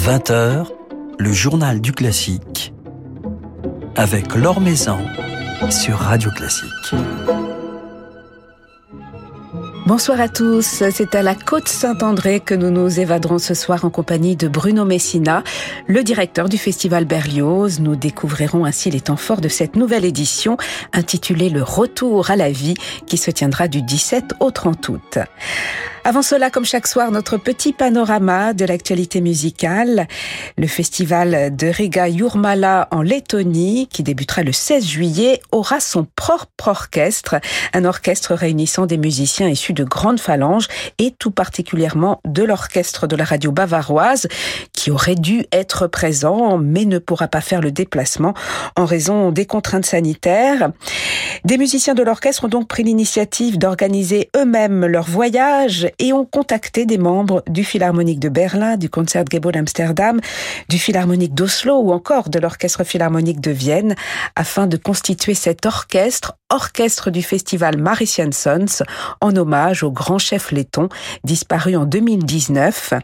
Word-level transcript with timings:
20h, 0.00 0.64
le 1.18 1.30
journal 1.30 1.82
du 1.82 1.92
classique 1.92 2.72
avec 3.96 4.34
Laure 4.34 4.62
Maison 4.62 4.96
sur 5.68 5.98
Radio 5.98 6.30
Classique. 6.30 6.94
Bonsoir 9.84 10.18
à 10.18 10.28
tous, 10.30 10.84
c'est 10.90 11.14
à 11.14 11.22
la 11.22 11.34
Côte 11.34 11.68
Saint-André 11.68 12.40
que 12.40 12.54
nous 12.54 12.70
nous 12.70 12.98
évaderons 12.98 13.38
ce 13.38 13.52
soir 13.52 13.84
en 13.84 13.90
compagnie 13.90 14.36
de 14.36 14.48
Bruno 14.48 14.86
Messina, 14.86 15.44
le 15.86 16.02
directeur 16.02 16.48
du 16.48 16.56
Festival 16.56 17.04
Berlioz. 17.04 17.80
Nous 17.80 17.94
découvrirons 17.94 18.64
ainsi 18.64 18.90
les 18.90 19.02
temps 19.02 19.16
forts 19.16 19.42
de 19.42 19.48
cette 19.48 19.76
nouvelle 19.76 20.06
édition 20.06 20.56
intitulée 20.94 21.50
Le 21.50 21.62
Retour 21.62 22.30
à 22.30 22.36
la 22.36 22.50
vie 22.50 22.74
qui 23.06 23.18
se 23.18 23.30
tiendra 23.30 23.68
du 23.68 23.82
17 23.82 24.32
au 24.40 24.50
30 24.50 24.88
août. 24.88 25.18
Avant 26.02 26.22
cela, 26.22 26.50
comme 26.50 26.64
chaque 26.64 26.86
soir, 26.86 27.10
notre 27.10 27.36
petit 27.36 27.74
panorama 27.74 28.54
de 28.54 28.64
l'actualité 28.64 29.20
musicale. 29.20 30.08
Le 30.56 30.66
festival 30.66 31.54
de 31.54 31.66
Riga 31.66 32.10
Jurmala 32.10 32.88
en 32.90 33.02
Lettonie, 33.02 33.86
qui 33.86 34.02
débutera 34.02 34.42
le 34.42 34.52
16 34.52 34.86
juillet, 34.86 35.40
aura 35.52 35.78
son 35.78 36.06
propre 36.16 36.68
orchestre, 36.68 37.36
un 37.74 37.84
orchestre 37.84 38.34
réunissant 38.34 38.86
des 38.86 38.96
musiciens 38.96 39.48
issus 39.48 39.74
de 39.74 39.84
grandes 39.84 40.20
phalanges 40.20 40.68
et 40.96 41.10
tout 41.18 41.30
particulièrement 41.30 42.20
de 42.24 42.44
l'orchestre 42.44 43.06
de 43.06 43.16
la 43.16 43.24
radio 43.24 43.52
bavaroise, 43.52 44.26
qui 44.72 44.90
aurait 44.90 45.16
dû 45.16 45.44
être 45.52 45.86
présent, 45.86 46.56
mais 46.56 46.86
ne 46.86 46.98
pourra 46.98 47.28
pas 47.28 47.42
faire 47.42 47.60
le 47.60 47.72
déplacement 47.72 48.32
en 48.74 48.86
raison 48.86 49.32
des 49.32 49.44
contraintes 49.44 49.86
sanitaires. 49.86 50.70
Des 51.44 51.58
musiciens 51.58 51.94
de 51.94 52.02
l'orchestre 52.02 52.44
ont 52.44 52.48
donc 52.48 52.68
pris 52.68 52.82
l'initiative 52.82 53.58
d'organiser 53.58 54.30
eux-mêmes 54.36 54.86
leur 54.86 55.04
voyage 55.04 55.88
et 55.98 56.12
ont 56.12 56.24
contacté 56.24 56.86
des 56.86 56.98
membres 56.98 57.42
du 57.48 57.64
Philharmonique 57.64 58.20
de 58.20 58.28
Berlin, 58.28 58.76
du 58.76 58.90
Concertgebouw 58.90 59.52
d'Amsterdam, 59.52 60.20
du 60.68 60.78
Philharmonique 60.78 61.34
d'Oslo 61.34 61.80
ou 61.80 61.92
encore 61.92 62.28
de 62.28 62.38
l'Orchestre 62.38 62.84
Philharmonique 62.84 63.40
de 63.40 63.50
Vienne 63.50 63.94
afin 64.36 64.66
de 64.66 64.76
constituer 64.76 65.34
cet 65.34 65.66
orchestre, 65.66 66.34
orchestre 66.50 67.10
du 67.10 67.22
festival 67.22 67.78
Marician 67.78 68.32
Sons, 68.32 68.84
en 69.20 69.36
hommage 69.36 69.82
au 69.82 69.90
grand 69.90 70.18
chef 70.18 70.50
letton 70.50 70.88
disparu 71.24 71.76
en 71.76 71.84
2019. 71.84 72.94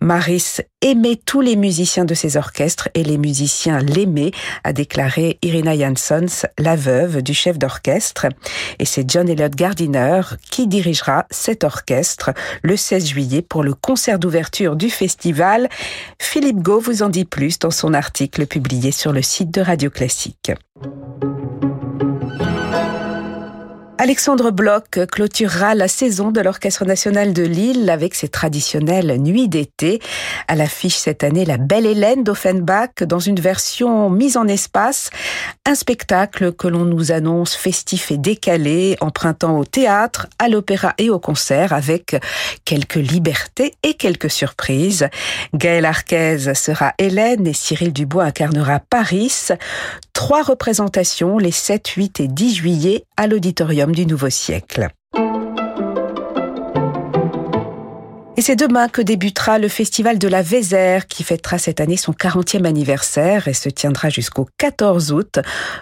Maris 0.00 0.60
aimait 0.80 1.16
tous 1.16 1.40
les 1.40 1.56
musiciens 1.56 2.04
de 2.04 2.14
ses 2.14 2.36
orchestres 2.36 2.88
et 2.94 3.02
les 3.02 3.18
musiciens 3.18 3.80
l'aimaient, 3.80 4.30
a 4.64 4.72
déclaré 4.72 5.38
Irina 5.42 5.76
Jansons, 5.76 6.46
la 6.58 6.76
veuve 6.76 7.22
du 7.22 7.34
chef 7.34 7.58
d'orchestre. 7.58 8.26
Et 8.78 8.84
c'est 8.84 9.08
John 9.10 9.28
Elliott 9.28 9.54
Gardiner 9.54 10.20
qui 10.50 10.66
dirigera 10.66 11.26
cet 11.30 11.64
orchestre 11.64 12.30
le 12.62 12.76
16 12.76 13.06
juillet 13.06 13.42
pour 13.42 13.64
le 13.64 13.74
concert 13.74 14.18
d'ouverture 14.18 14.76
du 14.76 14.90
festival. 14.90 15.68
Philippe 16.20 16.62
Gau 16.62 16.80
vous 16.80 17.02
en 17.02 17.08
dit 17.08 17.24
plus 17.24 17.58
dans 17.58 17.70
son 17.70 17.94
article 17.94 18.46
publié 18.46 18.92
sur 18.92 19.12
le 19.12 19.22
site 19.22 19.50
de 19.50 19.60
Radio 19.60 19.90
Classique. 19.90 20.52
Alexandre 24.00 24.52
Bloch 24.52 25.06
clôturera 25.10 25.74
la 25.74 25.88
saison 25.88 26.30
de 26.30 26.40
l'Orchestre 26.40 26.84
national 26.84 27.32
de 27.32 27.42
Lille 27.42 27.90
avec 27.90 28.14
ses 28.14 28.28
traditionnelles 28.28 29.20
nuits 29.20 29.48
d'été. 29.48 29.98
À 30.46 30.54
l'affiche 30.54 30.94
cette 30.94 31.24
année, 31.24 31.44
La 31.44 31.56
Belle 31.56 31.84
Hélène 31.84 32.22
d'Offenbach 32.22 33.02
dans 33.02 33.18
une 33.18 33.40
version 33.40 34.08
mise 34.08 34.36
en 34.36 34.46
espace. 34.46 35.10
Un 35.66 35.74
spectacle 35.74 36.52
que 36.52 36.68
l'on 36.68 36.84
nous 36.84 37.10
annonce 37.10 37.56
festif 37.56 38.12
et 38.12 38.18
décalé, 38.18 38.96
empruntant 39.00 39.58
au 39.58 39.64
théâtre, 39.64 40.28
à 40.38 40.48
l'opéra 40.48 40.94
et 40.98 41.10
au 41.10 41.18
concert 41.18 41.72
avec 41.72 42.14
quelques 42.64 42.94
libertés 42.94 43.74
et 43.82 43.94
quelques 43.94 44.30
surprises. 44.30 45.08
Gaëlle 45.54 45.86
Arquez 45.86 46.54
sera 46.54 46.94
Hélène 46.98 47.48
et 47.48 47.52
Cyril 47.52 47.92
Dubois 47.92 48.24
incarnera 48.26 48.78
Paris. 48.78 49.48
Trois 50.12 50.42
représentations 50.42 51.38
les 51.38 51.50
7, 51.50 51.88
8 51.88 52.20
et 52.20 52.28
10 52.28 52.54
juillet 52.54 53.04
à 53.16 53.26
l'auditorium 53.26 53.87
du 53.92 54.06
Nouveau 54.06 54.30
Siècle. 54.30 54.88
Et 58.38 58.40
c'est 58.40 58.54
demain 58.54 58.88
que 58.88 59.02
débutera 59.02 59.58
le 59.58 59.66
festival 59.66 60.16
de 60.16 60.28
la 60.28 60.42
Vézère 60.42 61.08
qui 61.08 61.24
fêtera 61.24 61.58
cette 61.58 61.80
année 61.80 61.96
son 61.96 62.12
40e 62.12 62.66
anniversaire 62.66 63.48
et 63.48 63.52
se 63.52 63.68
tiendra 63.68 64.10
jusqu'au 64.10 64.46
14 64.58 65.10
août 65.10 65.40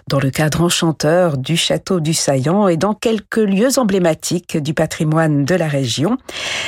dans 0.08 0.20
le 0.20 0.30
cadre 0.30 0.62
enchanteur 0.62 1.36
du 1.36 1.54
château 1.58 2.00
du 2.00 2.14
Saillant 2.14 2.66
et 2.68 2.78
dans 2.78 2.94
quelques 2.94 3.36
lieux 3.36 3.78
emblématiques 3.78 4.56
du 4.56 4.72
patrimoine 4.72 5.44
de 5.44 5.54
la 5.54 5.68
région. 5.68 6.16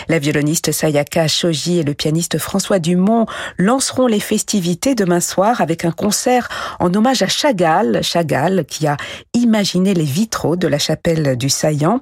La 0.08 0.18
violoniste 0.18 0.72
Sayaka 0.72 1.26
Shoji 1.26 1.78
et 1.78 1.84
le 1.84 1.94
pianiste 1.94 2.36
François 2.36 2.80
Dumont 2.80 3.24
lanceront 3.56 4.08
les 4.08 4.20
festivités 4.20 4.94
demain 4.94 5.20
soir 5.20 5.62
avec 5.62 5.86
un 5.86 5.92
concert 5.92 6.50
en 6.80 6.92
hommage 6.92 7.22
à 7.22 7.28
Chagall, 7.28 8.00
Chagall 8.02 8.66
qui 8.66 8.86
a 8.86 8.98
imaginé 9.32 9.94
les 9.94 10.04
vitraux 10.04 10.56
de 10.56 10.68
la 10.68 10.78
chapelle 10.78 11.38
du 11.38 11.48
Saillant. 11.48 12.00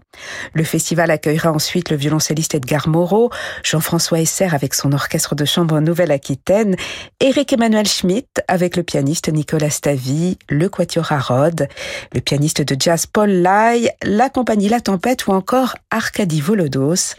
Le 0.55 0.65
festival 0.65 1.13
accueillera 1.13 1.53
ensuite 1.53 1.91
le 1.91 1.97
violoncelliste 1.97 2.57
Edgar 2.57 2.89
Moreau, 2.89 3.31
Jean-François 3.77 4.21
Esser 4.21 4.49
avec 4.55 4.73
son 4.73 4.93
orchestre 4.93 5.35
de 5.35 5.45
chambre 5.45 5.81
Nouvelle-Aquitaine, 5.81 6.77
Eric 7.21 7.53
Emmanuel 7.53 7.87
Schmitt 7.87 8.43
avec 8.49 8.75
le 8.75 8.83
pianiste 8.83 9.29
Nicolas 9.29 9.69
Stavy, 9.69 10.39
le 10.49 10.71
quatuor 10.71 11.07
Rhodes, 11.11 11.69
le 12.15 12.21
pianiste 12.23 12.63
de 12.63 12.75
jazz 12.81 13.05
Paul 13.05 13.29
Lai, 13.29 13.91
la 14.03 14.31
compagnie 14.31 14.71
La 14.71 14.81
Tempête 14.81 15.27
ou 15.27 15.33
encore 15.33 15.75
Arkady 15.91 16.41
Volodos. 16.41 17.17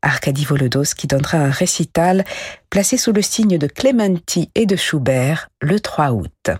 Arkady 0.00 0.46
Volodos 0.46 0.94
qui 0.96 1.08
donnera 1.08 1.36
un 1.36 1.50
récital 1.50 2.24
placé 2.70 2.96
sous 2.96 3.12
le 3.12 3.20
signe 3.20 3.58
de 3.58 3.66
Clementi 3.66 4.50
et 4.54 4.64
de 4.64 4.76
Schubert 4.76 5.50
le 5.60 5.78
3 5.78 6.12
août. 6.12 6.50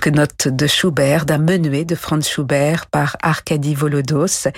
Quelques 0.00 0.16
notes 0.16 0.48
de 0.48 0.66
Schubert, 0.66 1.26
d'un 1.26 1.36
menuet 1.36 1.84
de 1.84 1.94
Franz 1.94 2.26
Schubert 2.26 2.86
par 2.86 3.18
Arkady 3.20 3.74
Volodos. 3.74 4.48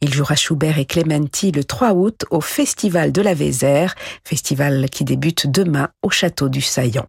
Il 0.00 0.14
jouera 0.14 0.36
Schubert 0.36 0.78
et 0.78 0.86
Clementi 0.86 1.52
le 1.52 1.64
3 1.64 1.92
août 1.92 2.24
au 2.30 2.40
Festival 2.40 3.12
de 3.12 3.20
la 3.20 3.34
Vézère, 3.34 3.94
festival 4.24 4.88
qui 4.88 5.04
débute 5.04 5.48
demain 5.48 5.90
au 6.02 6.08
Château 6.08 6.48
du 6.48 6.62
Saillant. 6.62 7.04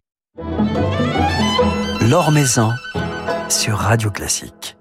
Sur 3.48 3.78
Radio 3.78 4.10
Classique. 4.10 4.77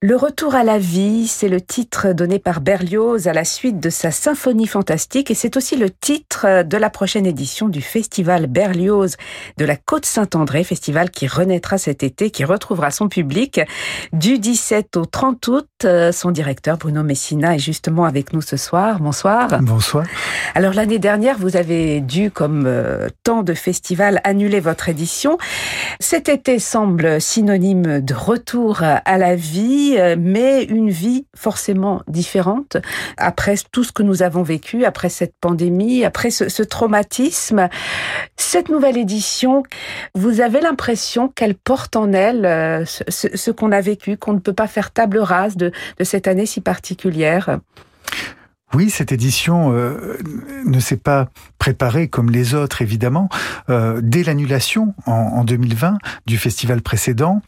Le 0.00 0.14
retour 0.14 0.54
à 0.54 0.62
la 0.62 0.78
vie, 0.78 1.26
c'est 1.26 1.48
le 1.48 1.60
titre 1.60 2.12
donné 2.12 2.38
par 2.38 2.60
Berlioz 2.60 3.26
à 3.26 3.32
la 3.32 3.44
suite 3.44 3.80
de 3.80 3.90
sa 3.90 4.12
symphonie 4.12 4.68
fantastique 4.68 5.28
et 5.28 5.34
c'est 5.34 5.56
aussi 5.56 5.76
le 5.76 5.90
titre 5.90 6.62
de 6.62 6.76
la 6.76 6.88
prochaine 6.88 7.26
édition 7.26 7.68
du 7.68 7.82
festival 7.82 8.46
Berlioz 8.46 9.16
de 9.56 9.64
la 9.64 9.74
Côte 9.74 10.06
Saint-André, 10.06 10.62
festival 10.62 11.10
qui 11.10 11.26
renaîtra 11.26 11.78
cet 11.78 12.04
été, 12.04 12.30
qui 12.30 12.44
retrouvera 12.44 12.92
son 12.92 13.08
public 13.08 13.60
du 14.12 14.38
17 14.38 14.96
au 14.98 15.04
30 15.04 15.48
août. 15.48 15.86
Son 16.12 16.30
directeur 16.30 16.78
Bruno 16.78 17.02
Messina 17.02 17.56
est 17.56 17.58
justement 17.58 18.04
avec 18.04 18.32
nous 18.32 18.40
ce 18.40 18.56
soir. 18.56 19.00
Bonsoir. 19.00 19.48
Bonsoir. 19.62 20.06
Alors 20.54 20.74
l'année 20.74 21.00
dernière, 21.00 21.38
vous 21.38 21.56
avez 21.56 22.00
dû, 22.00 22.30
comme 22.30 22.66
euh, 22.68 23.08
tant 23.24 23.42
de 23.42 23.52
festivals, 23.52 24.20
annuler 24.22 24.60
votre 24.60 24.88
édition. 24.88 25.38
Cet 25.98 26.28
été 26.28 26.60
semble 26.60 27.20
synonyme 27.20 28.00
de 28.00 28.14
retour 28.14 28.82
à 28.82 29.18
la 29.18 29.34
vie 29.34 29.87
euh, 29.96 30.16
mais 30.18 30.64
une 30.64 30.90
vie 30.90 31.26
forcément 31.34 32.02
différente 32.08 32.76
après 33.16 33.54
tout 33.72 33.84
ce 33.84 33.92
que 33.92 34.02
nous 34.02 34.22
avons 34.22 34.42
vécu, 34.42 34.84
après 34.84 35.08
cette 35.08 35.34
pandémie, 35.40 36.04
après 36.04 36.30
ce, 36.30 36.62
traumatisme. 36.62 37.68
Cette 38.36 38.68
nouvelle 38.68 38.96
édition, 38.96 39.62
vous 40.14 40.40
avez 40.40 40.60
l'impression 40.60 41.28
qu'elle 41.28 41.54
porte 41.54 41.96
en 41.96 42.12
elle 42.12 42.44
euh, 42.44 42.84
ce, 42.84 43.50
qu'on 43.50 43.72
a 43.72 43.80
vécu, 43.80 44.16
qu'on 44.16 44.34
ne 44.34 44.40
peut 44.40 44.52
pas 44.52 44.66
faire 44.66 44.90
table 44.90 45.18
rase 45.18 45.56
de, 45.56 45.72
cette 46.02 46.28
année 46.28 46.46
si 46.46 46.60
particulière 46.60 47.58
oui, 48.74 48.90
cette 48.90 49.12
édition 49.12 49.72
euh, 49.72 50.18
ne 50.66 50.78
s'est 50.80 50.96
pas 50.96 51.28
préparée 51.58 52.08
comme 52.08 52.30
les 52.30 52.54
autres, 52.54 52.82
évidemment. 52.82 53.28
dès 53.68 54.22
l'annulation 54.22 54.94
en, 55.06 55.12
en, 55.12 55.44
2020 55.44 55.98
du 56.26 56.38
festival 56.38 56.82
précédent, 56.82 57.42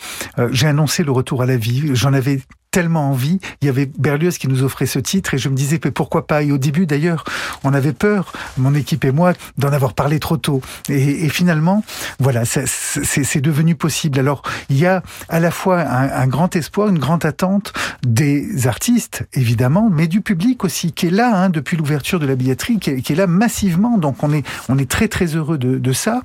j'ai 0.51 0.67
annoncé 0.67 1.05
le 1.05 1.13
retour 1.13 1.43
à 1.43 1.47
la 1.47 1.57
vie. 1.57 1.95
J'en 1.95 2.13
avais 2.13 2.41
tellement 2.71 3.11
envie. 3.11 3.41
Il 3.63 3.67
y 3.67 3.69
avait 3.69 3.87
Berlioz 3.87 4.39
qui 4.39 4.49
nous 4.49 4.63
offrait 4.63 4.87
ce 4.87 4.99
titre 4.99 5.35
et 5.35 5.39
je 5.39 5.49
me 5.49 5.57
disais 5.57 5.81
mais 5.85 5.91
pourquoi 5.91 6.27
pas? 6.27 6.43
Et 6.43 6.53
au 6.53 6.59
début 6.59 6.87
d'ailleurs, 6.87 7.25
on 7.65 7.75
avait 7.75 7.93
peur, 7.93 8.33
mon 8.59 8.75
équipe 8.75 9.05
et 9.05 9.11
moi, 9.11 9.33
d'en 9.59 9.73
avoir 9.73 9.95
parlé 9.95 10.21
trop 10.21 10.37
tôt. 10.37 10.63
Et, 10.89 11.29
finalement, 11.29 11.85
voilà, 12.19 12.45
c'est 12.45 13.41
devenu 13.41 13.75
possible. 13.75 14.19
Alors 14.19 14.43
il 14.69 14.79
y 14.79 14.87
a 14.87 15.03
à 15.29 15.41
la 15.41 15.51
fois 15.51 15.81
un, 15.81 16.27
grand 16.27 16.55
espoir, 16.55 16.89
une 16.89 16.99
grande 16.99 17.25
attente 17.25 17.73
des 18.07 18.67
artistes 18.67 19.27
évidemment, 19.35 19.89
mais 19.91 20.07
du 20.07 20.21
public 20.21 20.65
aussi 20.65 20.93
qui 20.93 21.07
est 21.07 21.11
là 21.11 21.35
hein, 21.35 21.51
depuis 21.51 21.77
l'ouverture 21.77 22.21
de 22.21 22.27
la 22.27 22.37
billetterie, 22.37 22.79
qui 22.79 22.91
est, 22.91 23.03
qui 23.03 23.13
est, 23.13 23.17
là 23.17 23.27
massivement. 23.27 23.99
Donc 23.99 24.23
on 24.23 24.33
est 24.33 24.47
on 24.69 24.79
est 24.79 24.89
très 24.89 25.09
très 25.09 25.27
heureux 25.27 25.59
de, 25.59 25.79
de 25.79 25.93
ça. 25.93 26.23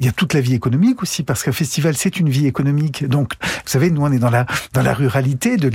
Il 0.00 0.06
y 0.06 0.08
a 0.08 0.12
toute 0.12 0.34
la 0.34 0.40
vie 0.40 0.54
économique 0.54 1.02
aussi 1.02 1.22
parce 1.22 1.42
qu'un 1.42 1.52
festival 1.52 1.96
c'est 1.96 2.18
une 2.20 2.28
vie 2.28 2.46
économique. 2.46 3.06
Donc 3.06 3.32
vous 3.40 3.70
savez, 3.70 3.90
nous 3.90 4.02
on 4.02 4.12
est 4.12 4.18
dans 4.18 4.30
la 4.30 4.46
dans 4.74 4.82
la 4.82 4.92
ruralité 4.92 5.56
de 5.56 5.68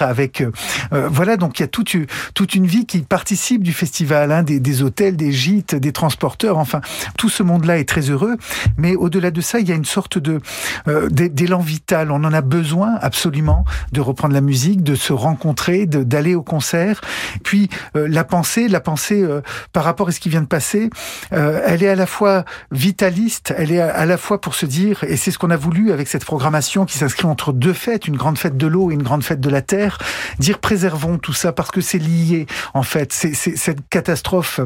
avec 0.00 0.40
euh, 0.40 0.52
euh, 0.92 1.08
voilà 1.10 1.36
donc 1.36 1.58
il 1.58 1.62
y 1.62 1.64
a 1.64 1.68
toute 1.68 1.96
toute 2.34 2.54
une 2.54 2.66
vie 2.66 2.86
qui 2.86 3.00
participe 3.00 3.62
du 3.62 3.72
festival, 3.72 4.32
hein, 4.32 4.42
des, 4.42 4.82
hôtels, 4.82 5.16
des 5.16 5.32
gîtes, 5.32 5.74
des 5.74 5.92
transporteurs, 5.92 6.58
enfin 6.58 6.80
tout 7.16 7.28
ce 7.28 7.42
monde-là 7.42 7.78
est 7.78 7.88
très 7.88 8.10
heureux. 8.10 8.36
Mais 8.76 8.94
au-delà 8.96 9.30
de 9.30 9.40
ça, 9.40 9.60
il 9.60 9.68
y 9.68 9.72
a 9.72 9.74
une 9.74 9.84
sorte 9.84 10.18
de 10.18 10.40
euh, 10.88 11.08
d'élan 11.08 11.60
vital. 11.60 12.10
On 12.10 12.24
en 12.24 12.32
a 12.32 12.40
besoin 12.40 12.96
absolument 13.00 13.64
de 13.92 14.00
reprendre 14.00 14.34
la 14.34 14.40
musique, 14.40 14.82
de 14.82 14.94
se 14.94 15.12
rencontrer, 15.12 15.86
d'aller 15.86 16.34
au 16.34 16.42
concert. 16.42 17.00
Puis 17.44 17.68
la 17.94 18.24
pensée, 18.24 18.68
la 18.68 18.80
pensée 18.80 19.24
par 19.72 19.84
rapport 19.84 20.08
à 20.08 20.12
ce 20.12 20.20
qui 20.20 20.28
vient 20.28 20.42
de 20.42 20.46
passer, 20.46 20.90
elle 21.30 21.82
est 21.82 21.88
à 21.88 21.94
la 21.94 22.06
fois 22.06 22.44
vitaliste, 22.70 23.54
elle 23.56 23.72
est 23.72 23.80
à 23.80 24.06
la 24.06 24.16
fois 24.16 24.40
pour 24.40 24.54
se 24.54 24.66
dire, 24.66 25.04
et 25.04 25.16
c'est 25.16 25.30
ce 25.30 25.38
qu'on 25.38 25.50
a 25.50 25.56
voulu 25.56 25.92
avec 25.92 26.08
cette 26.08 26.24
programmation 26.24 26.84
qui 26.84 26.98
s'inscrit 26.98 27.26
entre 27.26 27.52
deux 27.52 27.72
fêtes, 27.72 28.06
une 28.06 28.16
grande 28.16 28.38
fête 28.38 28.56
de 28.56 28.66
l'eau 28.66 28.90
et 28.90 28.94
une 28.94 29.02
grande 29.02 29.24
fête 29.24 29.40
de 29.40 29.50
la 29.50 29.55
terre, 29.62 29.98
dire 30.38 30.58
préservons 30.58 31.18
tout 31.18 31.32
ça 31.32 31.52
parce 31.52 31.70
que 31.70 31.80
c'est 31.80 31.98
lié 31.98 32.46
en 32.74 32.82
fait. 32.82 33.12
Cette 33.12 33.88
catastrophe 33.88 34.60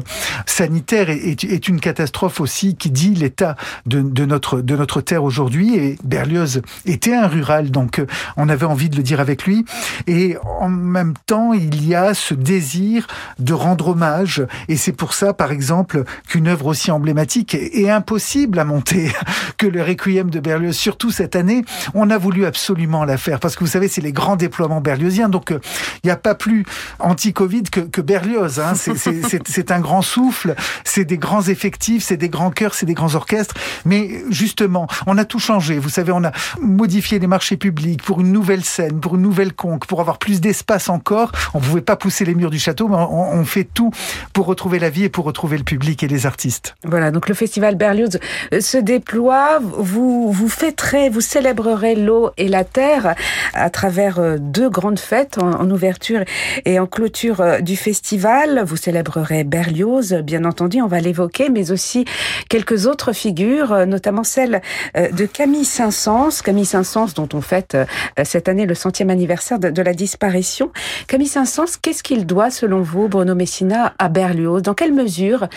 sanitaire 0.45 1.09
est, 1.09 1.67
une 1.67 1.79
catastrophe 1.79 2.39
aussi 2.39 2.75
qui 2.75 2.89
dit 2.89 3.13
l'état 3.13 3.55
de, 3.85 4.01
de, 4.01 4.25
notre 4.25 4.61
de 4.61 4.75
notre 4.75 5.01
terre 5.01 5.23
aujourd'hui. 5.23 5.75
Et 5.75 5.97
Berlioz 6.03 6.61
était 6.85 7.15
un 7.15 7.27
rural, 7.27 7.71
donc 7.71 7.99
euh, 7.99 8.05
on 8.37 8.49
avait 8.49 8.65
envie 8.65 8.89
de 8.89 8.97
le 8.97 9.03
dire 9.03 9.19
avec 9.19 9.45
lui. 9.45 9.65
Et 10.07 10.37
en 10.59 10.69
même 10.69 11.13
temps, 11.25 11.53
il 11.53 11.87
y 11.87 11.95
a 11.95 12.13
ce 12.13 12.33
désir 12.33 13.07
de 13.39 13.53
rendre 13.53 13.89
hommage. 13.89 14.45
Et 14.67 14.77
c'est 14.77 14.91
pour 14.91 15.13
ça, 15.13 15.33
par 15.33 15.51
exemple, 15.51 16.03
qu'une 16.27 16.47
œuvre 16.47 16.67
aussi 16.67 16.91
emblématique 16.91 17.55
est, 17.55 17.89
impossible 17.89 18.59
à 18.59 18.65
monter 18.65 19.11
que 19.57 19.67
le 19.67 19.81
Requiem 19.83 20.29
de 20.29 20.39
Berlioz. 20.39 20.75
Surtout 20.75 21.11
cette 21.11 21.35
année, 21.35 21.63
on 21.93 22.09
a 22.09 22.17
voulu 22.17 22.45
absolument 22.45 23.03
la 23.03 23.17
faire 23.17 23.39
parce 23.39 23.55
que 23.55 23.63
vous 23.63 23.69
savez, 23.69 23.87
c'est 23.87 24.01
les 24.01 24.13
grands 24.13 24.35
déploiements 24.35 24.80
berliozien. 24.81 25.29
Donc, 25.29 25.51
euh, 25.51 25.59
il 26.03 26.07
n'y 26.07 26.11
a 26.11 26.17
pas 26.17 26.35
plus 26.35 26.65
anti-Covid 26.99 27.63
que, 27.63 27.81
que, 27.81 28.01
Berlioz. 28.01 28.59
Hein. 28.59 28.73
C'est 29.45 29.71
un 29.71 29.79
grand 29.79 30.01
souffle, 30.01 30.55
c'est 30.83 31.05
des 31.05 31.17
grands 31.17 31.43
effectifs, 31.43 32.03
c'est 32.03 32.17
des 32.17 32.29
grands 32.29 32.51
chœurs, 32.51 32.73
c'est 32.73 32.85
des 32.85 32.93
grands 32.93 33.15
orchestres. 33.15 33.55
Mais 33.85 34.23
justement, 34.29 34.87
on 35.07 35.17
a 35.17 35.25
tout 35.25 35.39
changé. 35.39 35.77
Vous 35.77 35.89
savez, 35.89 36.11
on 36.11 36.23
a 36.23 36.31
modifié 36.59 37.19
les 37.19 37.27
marchés 37.27 37.57
publics 37.57 38.03
pour 38.03 38.21
une 38.21 38.31
nouvelle 38.31 38.63
scène, 38.63 38.99
pour 38.99 39.15
une 39.15 39.21
nouvelle 39.21 39.53
conque, 39.53 39.85
pour 39.85 40.01
avoir 40.01 40.17
plus 40.17 40.41
d'espace 40.41 40.89
encore. 40.89 41.31
On 41.53 41.59
ne 41.59 41.63
pouvait 41.63 41.81
pas 41.81 41.95
pousser 41.95 42.25
les 42.25 42.35
murs 42.35 42.49
du 42.49 42.59
château, 42.59 42.87
mais 42.87 42.95
on, 42.95 43.33
on, 43.33 43.45
fait 43.45 43.63
tout 43.63 43.91
pour 44.33 44.45
retrouver 44.45 44.79
la 44.79 44.89
vie 44.89 45.05
et 45.05 45.09
pour 45.09 45.25
retrouver 45.25 45.57
le 45.57 45.63
public 45.63 46.03
et 46.03 46.07
les 46.07 46.25
artistes. 46.25 46.75
Voilà, 46.83 47.11
donc 47.11 47.29
le 47.29 47.35
festival 47.35 47.75
Berlioz 47.75 48.19
euh, 48.53 48.61
se 48.61 48.77
déploie. 48.77 49.59
Vous, 49.61 50.31
vous 50.31 50.49
fêterez, 50.49 51.09
vous 51.09 51.21
célébrerez 51.21 51.95
l'eau 51.95 52.31
et 52.37 52.47
la 52.47 52.63
terre 52.63 53.15
à 53.53 53.69
travers 53.69 54.19
euh, 54.19 54.37
deux 54.39 54.69
grande 54.71 54.99
fête 54.99 55.37
en, 55.37 55.69
ouverture 55.69 56.21
et 56.65 56.79
en 56.79 56.87
clôture 56.87 57.41
euh, 57.41 57.59
du 57.59 57.75
festival. 57.75 58.63
Vous 58.65 58.77
célébrerez 58.77 59.43
Berlioz, 59.43 60.13
bien 60.23 60.45
entendu, 60.45 60.81
on 60.81 60.87
va 60.87 60.99
l'évoquer, 60.99 61.49
mais 61.49 61.71
aussi 61.71 62.05
quelques 62.49 62.87
autres 62.87 63.13
figures, 63.13 63.73
euh, 63.73 63.85
notamment 63.85 64.23
celle 64.23 64.61
euh, 64.97 65.11
de 65.11 65.25
Camille 65.25 65.65
Saint-Saëns. 65.65 66.41
Camille 66.43 66.65
Saint-Saëns, 66.65 67.13
dont 67.15 67.29
on 67.33 67.41
fête 67.41 67.77
cette 68.23 68.47
année 68.47 68.65
le 68.65 68.73
centième 68.73 69.09
anniversaire 69.09 69.59
de, 69.59 69.81
la 69.81 69.93
disparition. 69.93 70.71
Camille 71.07 71.27
Saint-Saëns, 71.27 71.77
qu'est-ce 71.81 72.01
qu'il 72.01 72.25
doit, 72.25 72.49
selon 72.49 72.81
vous, 72.81 73.07
Bruno 73.09 73.35
Messina, 73.35 73.93
à 73.99 74.09
Berlioz? 74.09 74.61
Dans 74.61 74.73
quelle 74.73 74.93
mesure 74.93 75.47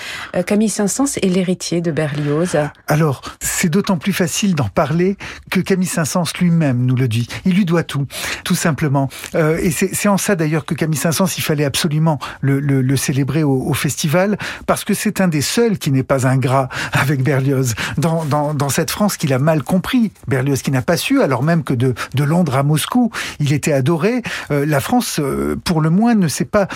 Camille 0.46 0.69
Saint-Saëns 0.69 1.19
est 1.22 1.28
l'héritier 1.28 1.81
de 1.81 1.93
Berlioz? 1.93 2.56
Alors, 2.88 3.22
c'est 3.40 3.69
d'autant 3.69 3.96
plus 3.96 4.12
facile 4.12 4.55
d'en 4.55 4.69
parler 4.69 5.16
que 5.50 5.61
Camille 5.61 5.87
Saint-Saëns 5.87 6.25
lui-même 6.40 6.84
nous 6.84 6.96
le 6.96 7.06
dit. 7.06 7.28
Il 7.44 7.55
lui 7.55 7.64
doit 7.64 7.84
tout, 7.84 8.06
tout 8.44 8.55
simplement. 8.55 9.03
Euh, 9.34 9.58
et 9.60 9.70
c'est 9.70 10.08
en 10.08 10.18
ça 10.18 10.36
d'ailleurs 10.36 10.64
que 10.64 10.74
Camille 10.74 10.98
Saint-Saëns, 10.98 11.28
il 11.36 11.42
fallait 11.42 11.64
absolument 11.64 12.18
le, 12.40 12.96
célébrer 12.96 13.42
au, 13.42 13.74
festival, 13.74 14.38
parce 14.66 14.84
que 14.84 14.94
c'est 14.94 15.20
un 15.20 15.28
des 15.28 15.40
seuls 15.40 15.78
qui 15.78 15.90
n'est 15.90 16.02
pas 16.02 16.26
ingrat 16.26 16.68
avec 16.92 17.23
Berlioz. 17.23 17.75
Dans, 17.96 18.68
cette 18.68 18.90
France 18.90 19.16
qu'il 19.16 19.32
a 19.32 19.38
mal 19.38 19.62
compris, 19.62 20.11
Berlioz 20.26 20.62
qui 20.62 20.70
n'a 20.70 20.82
pas 20.82 20.96
su, 20.96 21.23
alors 21.23 21.42
même 21.42 21.62
que 21.62 21.75
de, 21.75 21.94
de 22.14 22.25
Londres 22.25 22.56
à 22.56 22.62
Moscou, 22.62 23.11
il 23.40 23.52
était 23.52 23.73
adoré, 23.73 24.23
euh, 24.50 24.64
la 24.66 24.80
France, 24.80 25.20
euh, 25.20 25.56
pour 25.64 25.80
le 25.80 25.90
moins, 25.90 26.14
ne 26.14 26.28
s'est 26.28 26.44
pas 26.44 26.68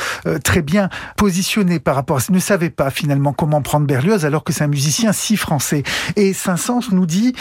très 0.44 0.62
bien 0.62 0.88
positionnée 1.16 1.78
par 1.78 1.94
rapport 1.94 2.18
à 2.18 2.20
ça, 2.20 2.32
ne 2.32 2.38
savait 2.38 2.70
pas 2.70 2.90
finalement 2.90 3.32
comment 3.32 3.62
prendre 3.62 3.87
Berlioz, 3.87 4.25
alors 4.25 4.44
que 4.44 4.52
c'est 4.52 4.64
un 4.64 4.68
musicien 4.68 5.12
si 5.12 5.37
français. 5.37 5.82
Et 6.16 6.32
Saint-Saëns 6.32 6.90
nous 6.92 7.06
dit, 7.06 7.35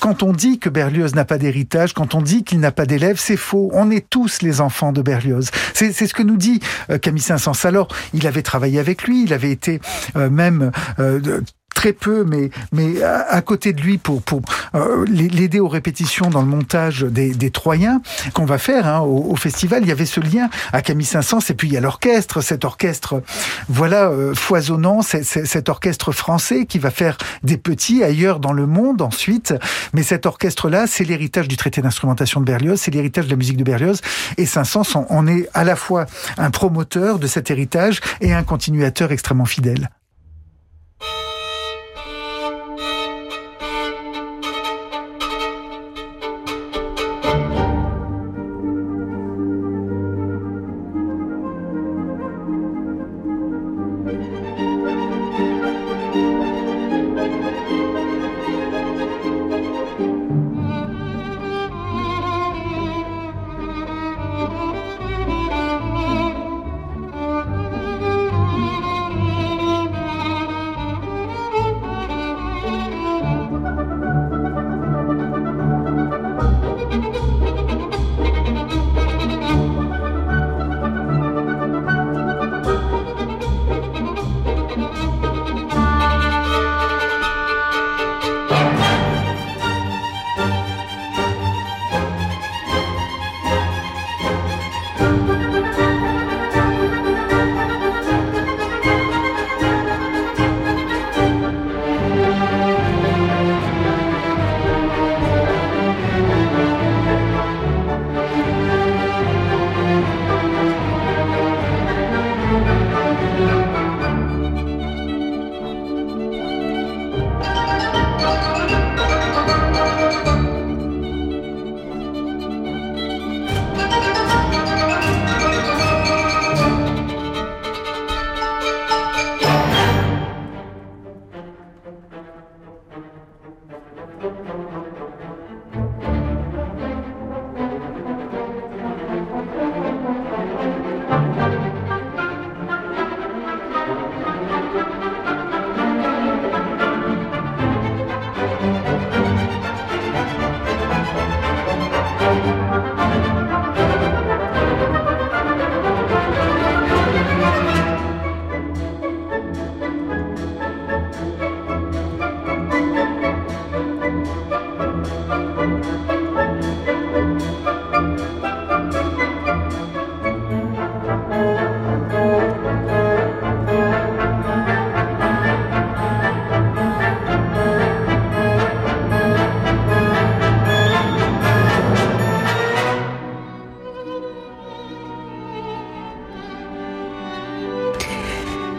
quand 0.00 0.22
on 0.22 0.32
dit 0.32 0.58
que 0.58 0.68
Berlioz 0.68 1.14
n'a 1.14 1.24
pas 1.24 1.38
d'héritage, 1.38 1.92
quand 1.92 2.14
on 2.14 2.22
dit 2.22 2.44
qu'il 2.44 2.60
n'a 2.60 2.72
pas 2.72 2.86
d'élèves, 2.86 3.18
c'est 3.18 3.36
faux. 3.36 3.70
On 3.72 3.90
est 3.90 4.08
tous 4.14 4.42
les 4.42 4.60
enfants 4.60 4.92
de 4.92 5.02
Berlioz. 5.02 5.50
C'est 5.72 5.92
ce 5.92 6.14
que 6.14 6.22
nous 6.22 6.36
dit 6.36 6.60
euh, 6.88 6.98
Camille 6.98 7.20
Saint-Saëns. 7.20 7.66
Alors, 7.66 7.88
il 8.12 8.28
avait 8.28 8.42
travaillé 8.42 8.78
avec 8.78 9.08
lui, 9.08 9.24
il 9.24 9.32
avait 9.32 9.50
été 9.50 9.80
euh, 10.14 10.30
même 10.30 10.70
euh, 11.00 11.40
très 11.74 11.92
peu, 11.92 12.24
mais 12.24 12.50
mais 12.72 13.02
à, 13.02 13.40
côté 13.42 13.72
de 13.72 13.80
lui 13.80 13.98
pour 13.98 14.22
pour 14.22 14.40
euh, 14.74 15.04
l'aider 15.06 15.60
aux 15.60 15.68
répétitions 15.68 16.30
dans 16.30 16.40
le 16.40 16.46
montage 16.46 17.02
des, 17.02 17.34
des 17.34 17.50
Troyens 17.50 18.00
qu'on 18.32 18.44
va 18.44 18.58
faire 18.58 18.86
hein, 18.86 19.00
au, 19.00 19.36
festival. 19.36 19.82
Il 19.82 19.88
y 19.88 19.92
avait 19.92 20.06
ce 20.06 20.20
lien 20.20 20.48
à 20.72 20.80
Camille 20.80 21.06
Saint-Saëns 21.06 21.50
et 21.50 21.54
puis 21.54 21.68
il 21.68 21.74
y 21.74 21.76
a 21.76 21.80
l'orchestre, 21.80 22.40
cet 22.40 22.64
orchestre 22.64 23.22
voilà 23.68 24.08
euh, 24.08 24.34
foisonnant, 24.34 25.02
cet 25.02 25.68
orchestre 25.68 26.12
français 26.12 26.66
qui 26.66 26.78
va 26.78 26.90
faire 26.90 27.18
des 27.42 27.56
petits 27.56 28.02
ailleurs 28.02 28.38
dans 28.38 28.52
le 28.52 28.66
monde 28.66 29.02
ensuite. 29.02 29.54
Mais 29.92 30.02
cet 30.02 30.26
orchestre-là, 30.26 30.86
c'est 30.86 31.04
l'héritage 31.04 31.48
du 31.48 31.56
traité 31.56 31.82
d'instrumentation 31.82 32.40
de 32.40 32.46
Berlioz, 32.46 32.80
c'est 32.80 32.92
l'héritage 32.92 33.26
de 33.26 33.30
la 33.30 33.36
musique 33.36 33.56
de 33.56 33.64
Berlioz. 33.64 34.00
Et 34.36 34.46
Saint-Saëns, 34.46 35.06
on 35.10 35.26
est 35.26 35.48
à 35.54 35.64
la 35.64 35.76
fois 35.76 36.06
un 36.38 36.50
promoteur 36.50 37.18
de 37.18 37.26
cet 37.26 37.50
héritage 37.50 38.00
et 38.20 38.32
un 38.32 38.42
continuateur 38.42 39.12
extrêmement 39.12 39.44
fidèle. 39.44 39.90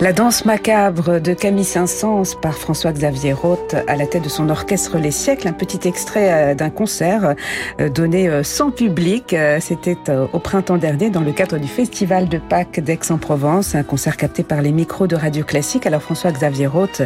La 0.01 0.11
danse 0.11 0.43
macabre 0.43 1.21
de 1.21 1.33
Camille 1.33 1.63
Saint-Saëns 1.63 2.35
par 2.41 2.57
François-Xavier 2.57 3.31
Roth 3.31 3.77
à 3.87 3.95
la 3.95 4.05
tête 4.05 4.25
de 4.25 4.29
son 4.29 4.49
orchestre 4.49 4.97
Les 4.97 5.09
Siècles. 5.09 5.47
Un 5.47 5.53
petit 5.53 5.87
extrait 5.87 6.51
euh, 6.51 6.53
d'un 6.53 6.69
concert 6.69 7.33
euh, 7.79 7.87
donné 7.87 8.27
euh, 8.27 8.43
sans 8.43 8.71
public. 8.71 9.33
C'était 9.61 9.97
au 10.33 10.39
printemps 10.39 10.75
dernier 10.75 11.09
dans 11.09 11.21
le 11.21 11.31
cadre 11.31 11.57
du 11.57 11.69
Festival 11.69 12.27
de 12.27 12.39
Pâques 12.39 12.81
d'Aix-en-Provence. 12.81 13.73
Un 13.73 13.83
concert 13.83 14.17
capté 14.17 14.43
par 14.43 14.61
les 14.61 14.73
micros 14.73 15.07
de 15.07 15.15
Radio 15.15 15.45
Classique. 15.45 15.85
Alors 15.87 16.01
François-Xavier 16.01 16.67
Roth 16.67 17.01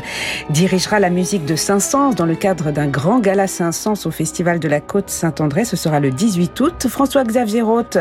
dirigera 0.50 1.00
la 1.00 1.12
musique 1.12 1.46
de 1.46 1.56
Saint-Saëns 1.56 2.16
dans 2.16 2.26
le 2.26 2.36
cadre 2.36 2.72
d'un 2.72 2.88
grand 2.88 3.20
gala 3.20 3.46
Saint-Saëns 3.46 4.08
au 4.08 4.12
Festival 4.12 4.60
de 4.60 4.68
la 4.68 4.82
Côte 4.82 5.12
Saint-André. 5.12 5.64
Ce 5.64 5.78
sera 5.78 6.00
le 6.00 6.10
18 6.10 6.60
août. 6.60 6.88
François-Xavier 6.90 7.62
Roth, 7.62 8.00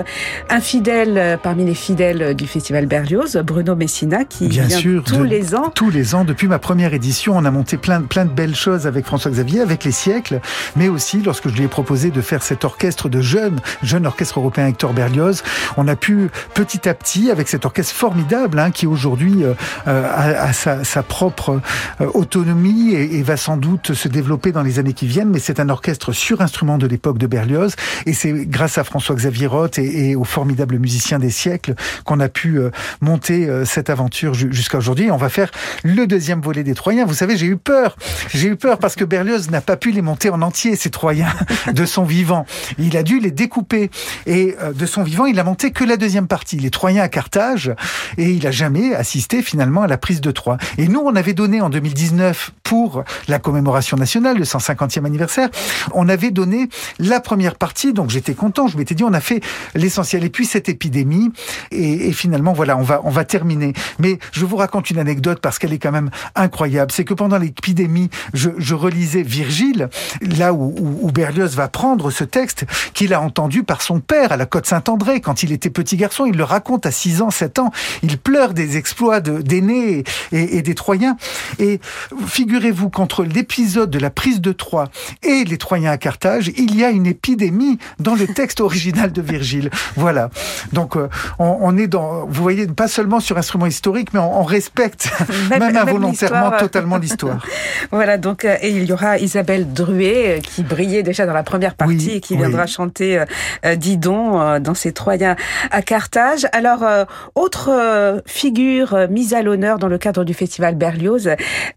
un 0.49 0.61
fidèle 0.61 1.39
parmi 1.43 1.67
les 1.67 1.75
fidèles 1.75 2.35
du 2.35 2.47
Festival 2.47 2.87
Berlioz, 2.87 3.37
Bruno 3.45 3.77
Messina, 3.77 4.25
qui 4.25 4.49
Bien 4.49 4.65
vient 4.65 4.78
sûr, 4.81 5.05
tous 5.05 5.17
de- 5.19 5.25
les 5.25 5.55
ans. 5.55 5.71
Tous 5.75 5.91
les 5.91 6.15
ans, 6.15 6.25
depuis 6.25 6.47
ma 6.49 6.59
première 6.59 6.95
édition, 6.95 7.37
on 7.37 7.45
a 7.45 7.51
monté 7.51 7.77
plein, 7.77 8.01
de- 8.01 8.07
plein 8.07 8.25
de 8.25 8.31
belles 8.31 8.55
choses 8.57 8.87
avec 8.87 9.05
François 9.07 9.31
Xavier, 9.31 9.61
avec 9.61 9.85
les 9.85 9.93
siècles, 9.93 10.41
mais 10.77 10.89
aussi 10.89 11.21
lorsque 11.23 11.49
je 11.49 11.55
lui 11.55 11.65
ai 11.65 11.69
proposé 11.69 12.11
de 12.11 12.21
faire 12.21 12.43
cet 12.43 12.65
orchestre 12.65 13.09
de 13.09 13.21
jeunes, 13.21 13.61
jeune 13.83 14.07
orchestre 14.07 14.39
européen 14.39 14.67
Hector 14.67 14.93
Berlioz, 14.93 15.43
on 15.77 15.89
a 15.89 15.97
pu 15.97 16.29
petit 16.55 16.89
à 16.89 16.95
petit, 16.95 17.31
avec 17.31 17.49
cet 17.49 17.65
orchestre 17.67 17.95
formidable, 17.95 18.59
hein, 18.59 18.71
qui 18.71 18.87
aujourd'hui 18.87 19.45
euh, 19.45 19.55
euh, 19.87 20.05
a, 20.11 20.43
a 20.49 20.53
sa, 20.53 20.85
sa 20.85 21.03
propre 21.03 21.61
euh, 22.01 22.07
autonomie 22.15 22.93
et, 22.95 23.17
et 23.19 23.23
va 23.23 23.37
sans 23.37 23.57
doute 23.57 23.95
se 23.95 24.09
développer 24.09 24.53
dans 24.53 24.63
les 24.63 24.79
années 24.79 24.93
qui 24.93 25.07
viennent, 25.07 25.31
mais 25.31 25.39
c'est 25.39 25.61
un 25.61 25.69
orchestre 25.69 26.13
sur 26.13 26.41
instrument 26.41 26.79
de 26.79 26.87
l'époque 26.87 27.19
de 27.19 27.27
Berlioz, 27.27 27.75
et 28.07 28.13
c'est 28.13 28.33
grâce 28.47 28.79
à 28.79 28.85
François 28.85 29.15
Xavier 29.17 29.47
Roth 29.47 29.79
et, 29.79 30.11
et 30.11 30.17
aux 30.17 30.25
formidables 30.25 30.79
musiciens 30.79 31.19
des 31.19 31.31
siècles 31.31 31.75
qu'on 32.05 32.21
a 32.21 32.29
pu 32.29 32.59
euh, 32.59 32.71
monter 33.01 33.49
cette 33.65 33.91
aventure 33.91 34.35
ju- 34.35 34.49
jusqu'à 34.69 34.79
aujourd'hui. 34.79 35.11
On 35.11 35.17
va 35.17 35.31
faire 35.31 35.51
le 35.83 36.07
deuxième 36.07 36.43
volet 36.43 36.63
des 36.63 36.75
Troyens. 36.75 37.07
Vous 37.07 37.15
savez, 37.15 37.39
j'ai 37.39 37.47
eu 37.47 37.57
peur. 37.57 37.97
J'ai 38.35 38.49
eu 38.49 38.57
peur 38.57 38.79
parce 38.79 38.97
que 38.97 39.05
Berlioz 39.05 39.49
n'a 39.51 39.63
pas 39.63 39.79
pu 39.79 39.93
les 39.93 40.03
monter 40.03 40.29
en 40.29 40.43
entier, 40.43 40.77
ces 40.77 40.91
Troyens, 40.91 41.33
de 41.73 41.87
son 41.87 42.05
vivant. 42.05 42.45
Il 42.79 42.95
a 42.99 43.03
dû 43.03 43.19
les 43.19 43.31
découper. 43.31 43.91
Et 44.27 44.57
euh, 44.61 44.75
de 44.75 44.85
son 44.85 45.03
vivant, 45.03 45.25
il 45.25 45.41
a 45.41 45.45
monté 45.45 45.71
que 45.71 45.85
la 45.85 45.97
deuxième 45.97 46.27
partie, 46.27 46.59
les 46.59 46.69
Troyens 46.69 47.03
à 47.03 47.09
Carthage. 47.09 47.73
Et 48.19 48.31
il 48.31 48.47
a 48.47 48.51
jamais 48.51 48.95
assisté 48.95 49.41
finalement 49.41 49.83
à 49.83 49.87
la 49.87 49.97
prise 49.97 50.21
de 50.21 50.31
Troie. 50.31 50.59
Et 50.77 50.87
nous, 50.87 51.01
on 51.01 51.17
avait 51.17 51.33
donné 51.33 51.63
en 51.63 51.71
2019 51.71 52.51
pour 52.63 53.05
la 53.27 53.39
commémoration 53.39 53.97
nationale, 53.97 54.37
le 54.37 54.45
150e 54.45 55.07
anniversaire, 55.07 55.49
on 55.95 56.07
avait 56.11 56.31
donné 56.31 56.69
la 56.99 57.21
première 57.21 57.55
partie. 57.55 57.95
Donc 57.95 58.11
j'étais 58.11 58.35
content. 58.35 58.67
Je 58.67 58.77
m'étais 58.77 58.95
dit, 58.95 59.05
on 59.05 59.15
a 59.15 59.21
fait 59.21 59.41
l'essentiel. 59.75 60.25
Et 60.25 60.29
puis 60.29 60.45
cette 60.45 60.69
épidémie. 60.69 61.31
Et, 61.71 62.09
et 62.09 62.13
finalement, 62.13 62.53
voilà, 62.53 62.77
on 62.77 62.83
va, 62.83 63.01
on 63.05 63.11
va 63.11 63.25
terminer. 63.25 63.73
Mais 63.99 64.19
je 64.33 64.45
vous 64.45 64.58
raconte 64.59 64.91
une 64.91 64.99
anecdote 64.99 65.39
parce 65.41 65.59
qu'elle 65.59 65.73
est 65.73 65.79
quand 65.79 65.93
même 65.93 66.11
incroyable. 66.35 66.93
C'est 66.93 67.05
que 67.05 67.15
pendant 67.15 67.39
l'épidémie, 67.39 68.11
je, 68.35 68.51
je 68.59 68.75
relisais 68.75 69.23
Virgile, 69.23 69.89
là 70.37 70.53
où, 70.53 70.75
où, 70.79 70.99
où 71.09 71.11
Berlioz 71.13 71.55
va 71.57 71.69
prendre 71.69 72.11
ce 72.11 72.25
texte 72.25 72.65
qu'il 72.95 73.15
a 73.15 73.21
entendu 73.21 73.63
par 73.63 73.81
son 73.83 74.01
père 74.01 74.33
à 74.33 74.37
la 74.37 74.47
Côte 74.47 74.67
Saint-André 74.67 75.21
quand 75.21 75.43
il 75.43 75.53
était 75.53 75.71
petit 75.71 75.97
garçon. 75.97 76.27
Il 76.27 76.37
le 76.37 76.45
raconte 76.45 76.85
à 76.87 76.91
6 76.91 77.23
ans, 77.23 77.31
7 77.31 77.59
ans. 77.61 77.71
Il 78.03 78.19
pleure 78.19 78.53
des 78.55 78.77
exploits 78.77 79.21
de- 79.21 79.41
d'aînés 79.41 80.05
et, 80.33 80.57
et 80.59 80.63
des 80.63 80.75
Troyens. 80.75 81.17
Et 81.59 81.81
figurez-vous 82.27 82.91
qu'entre 82.91 83.25
l'épisode 83.25 83.91
de 83.91 83.99
la 83.99 84.11
prise 84.11 84.41
de 84.41 84.53
Troie 84.53 84.89
et 85.23 85.45
les 85.45 85.59
Troyens 85.59 85.91
à 85.93 85.99
Carthage, 85.99 86.51
il 86.57 86.77
y 86.77 86.85
a 86.85 86.91
une 86.91 87.07
épidémie 87.07 87.79
dans 87.99 88.15
le 88.15 88.27
texte 88.27 88.61
original 88.61 89.13
de 89.13 89.23
Virgile. 89.23 89.71
Voilà. 89.97 90.31
Donc 90.73 90.97
euh, 90.97 91.09
on, 91.39 91.57
on 91.61 91.77
est 91.77 91.87
dans, 91.87 92.27
vous 92.27 92.43
voyez, 92.43 92.67
pas 92.67 92.89
seulement 92.89 93.21
sur 93.21 93.39
instrument 93.39 93.67
historique, 93.67 94.13
mais 94.13 94.21
on, 94.21 94.41
on 94.41 94.43
respecte 94.49 95.09
Même- 95.51 95.77
involontairement 95.77 96.51
totalement 96.59 96.97
l'histoire. 97.03 97.45
Voilà, 97.93 98.19
donc 98.19 98.45
euh, 98.45 98.57
et 98.61 98.71
il 98.71 98.85
y 98.85 98.93
aura 98.93 99.19
Isabelle 99.19 99.73
Druet 99.73 100.39
euh, 100.39 100.41
qui 100.41 100.63
brillait 100.63 101.03
déjà 101.03 101.27
dans 101.27 101.33
la 101.33 101.43
première 101.43 101.75
partie 101.75 101.95
Oui, 101.95 102.11
et 102.17 102.21
qui 102.21 102.35
oui. 102.35 102.41
viendra 102.41 102.67
chanter 102.67 103.23
euh, 103.65 103.77
Didon 103.77 104.41
euh, 104.41 104.59
dans 104.59 104.75
ses 104.75 104.93
Troyens 104.93 105.37
à 105.71 105.83
Carthage. 105.83 106.47
Alors, 106.53 106.83
euh, 106.83 107.05
autre 107.35 108.23
figure 108.27 109.07
mise 109.11 109.35
à 109.35 109.43
l'honneur 109.43 109.79
dans 109.79 109.89
le 109.89 109.99
cadre 109.99 110.25
du 110.25 110.35
festival 110.35 110.75
Berlioz 110.75 111.31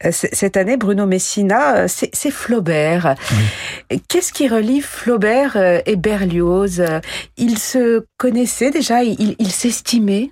cette 0.10 0.58
année, 0.58 0.78
Bruno 0.78 1.06
Messina, 1.06 1.88
c'est 1.88 2.32
Flaubert. 2.32 3.16
Qu'est-ce 4.08 4.32
qui 4.34 4.48
relie 4.48 4.82
Flaubert 4.82 5.56
et 5.86 5.96
Berlioz? 5.96 6.84
Ils 7.38 7.58
se 7.58 8.06
connaissaient 8.22 8.70
déjà, 8.70 9.04
ils 9.04 9.52
s'estimaient 9.52 10.30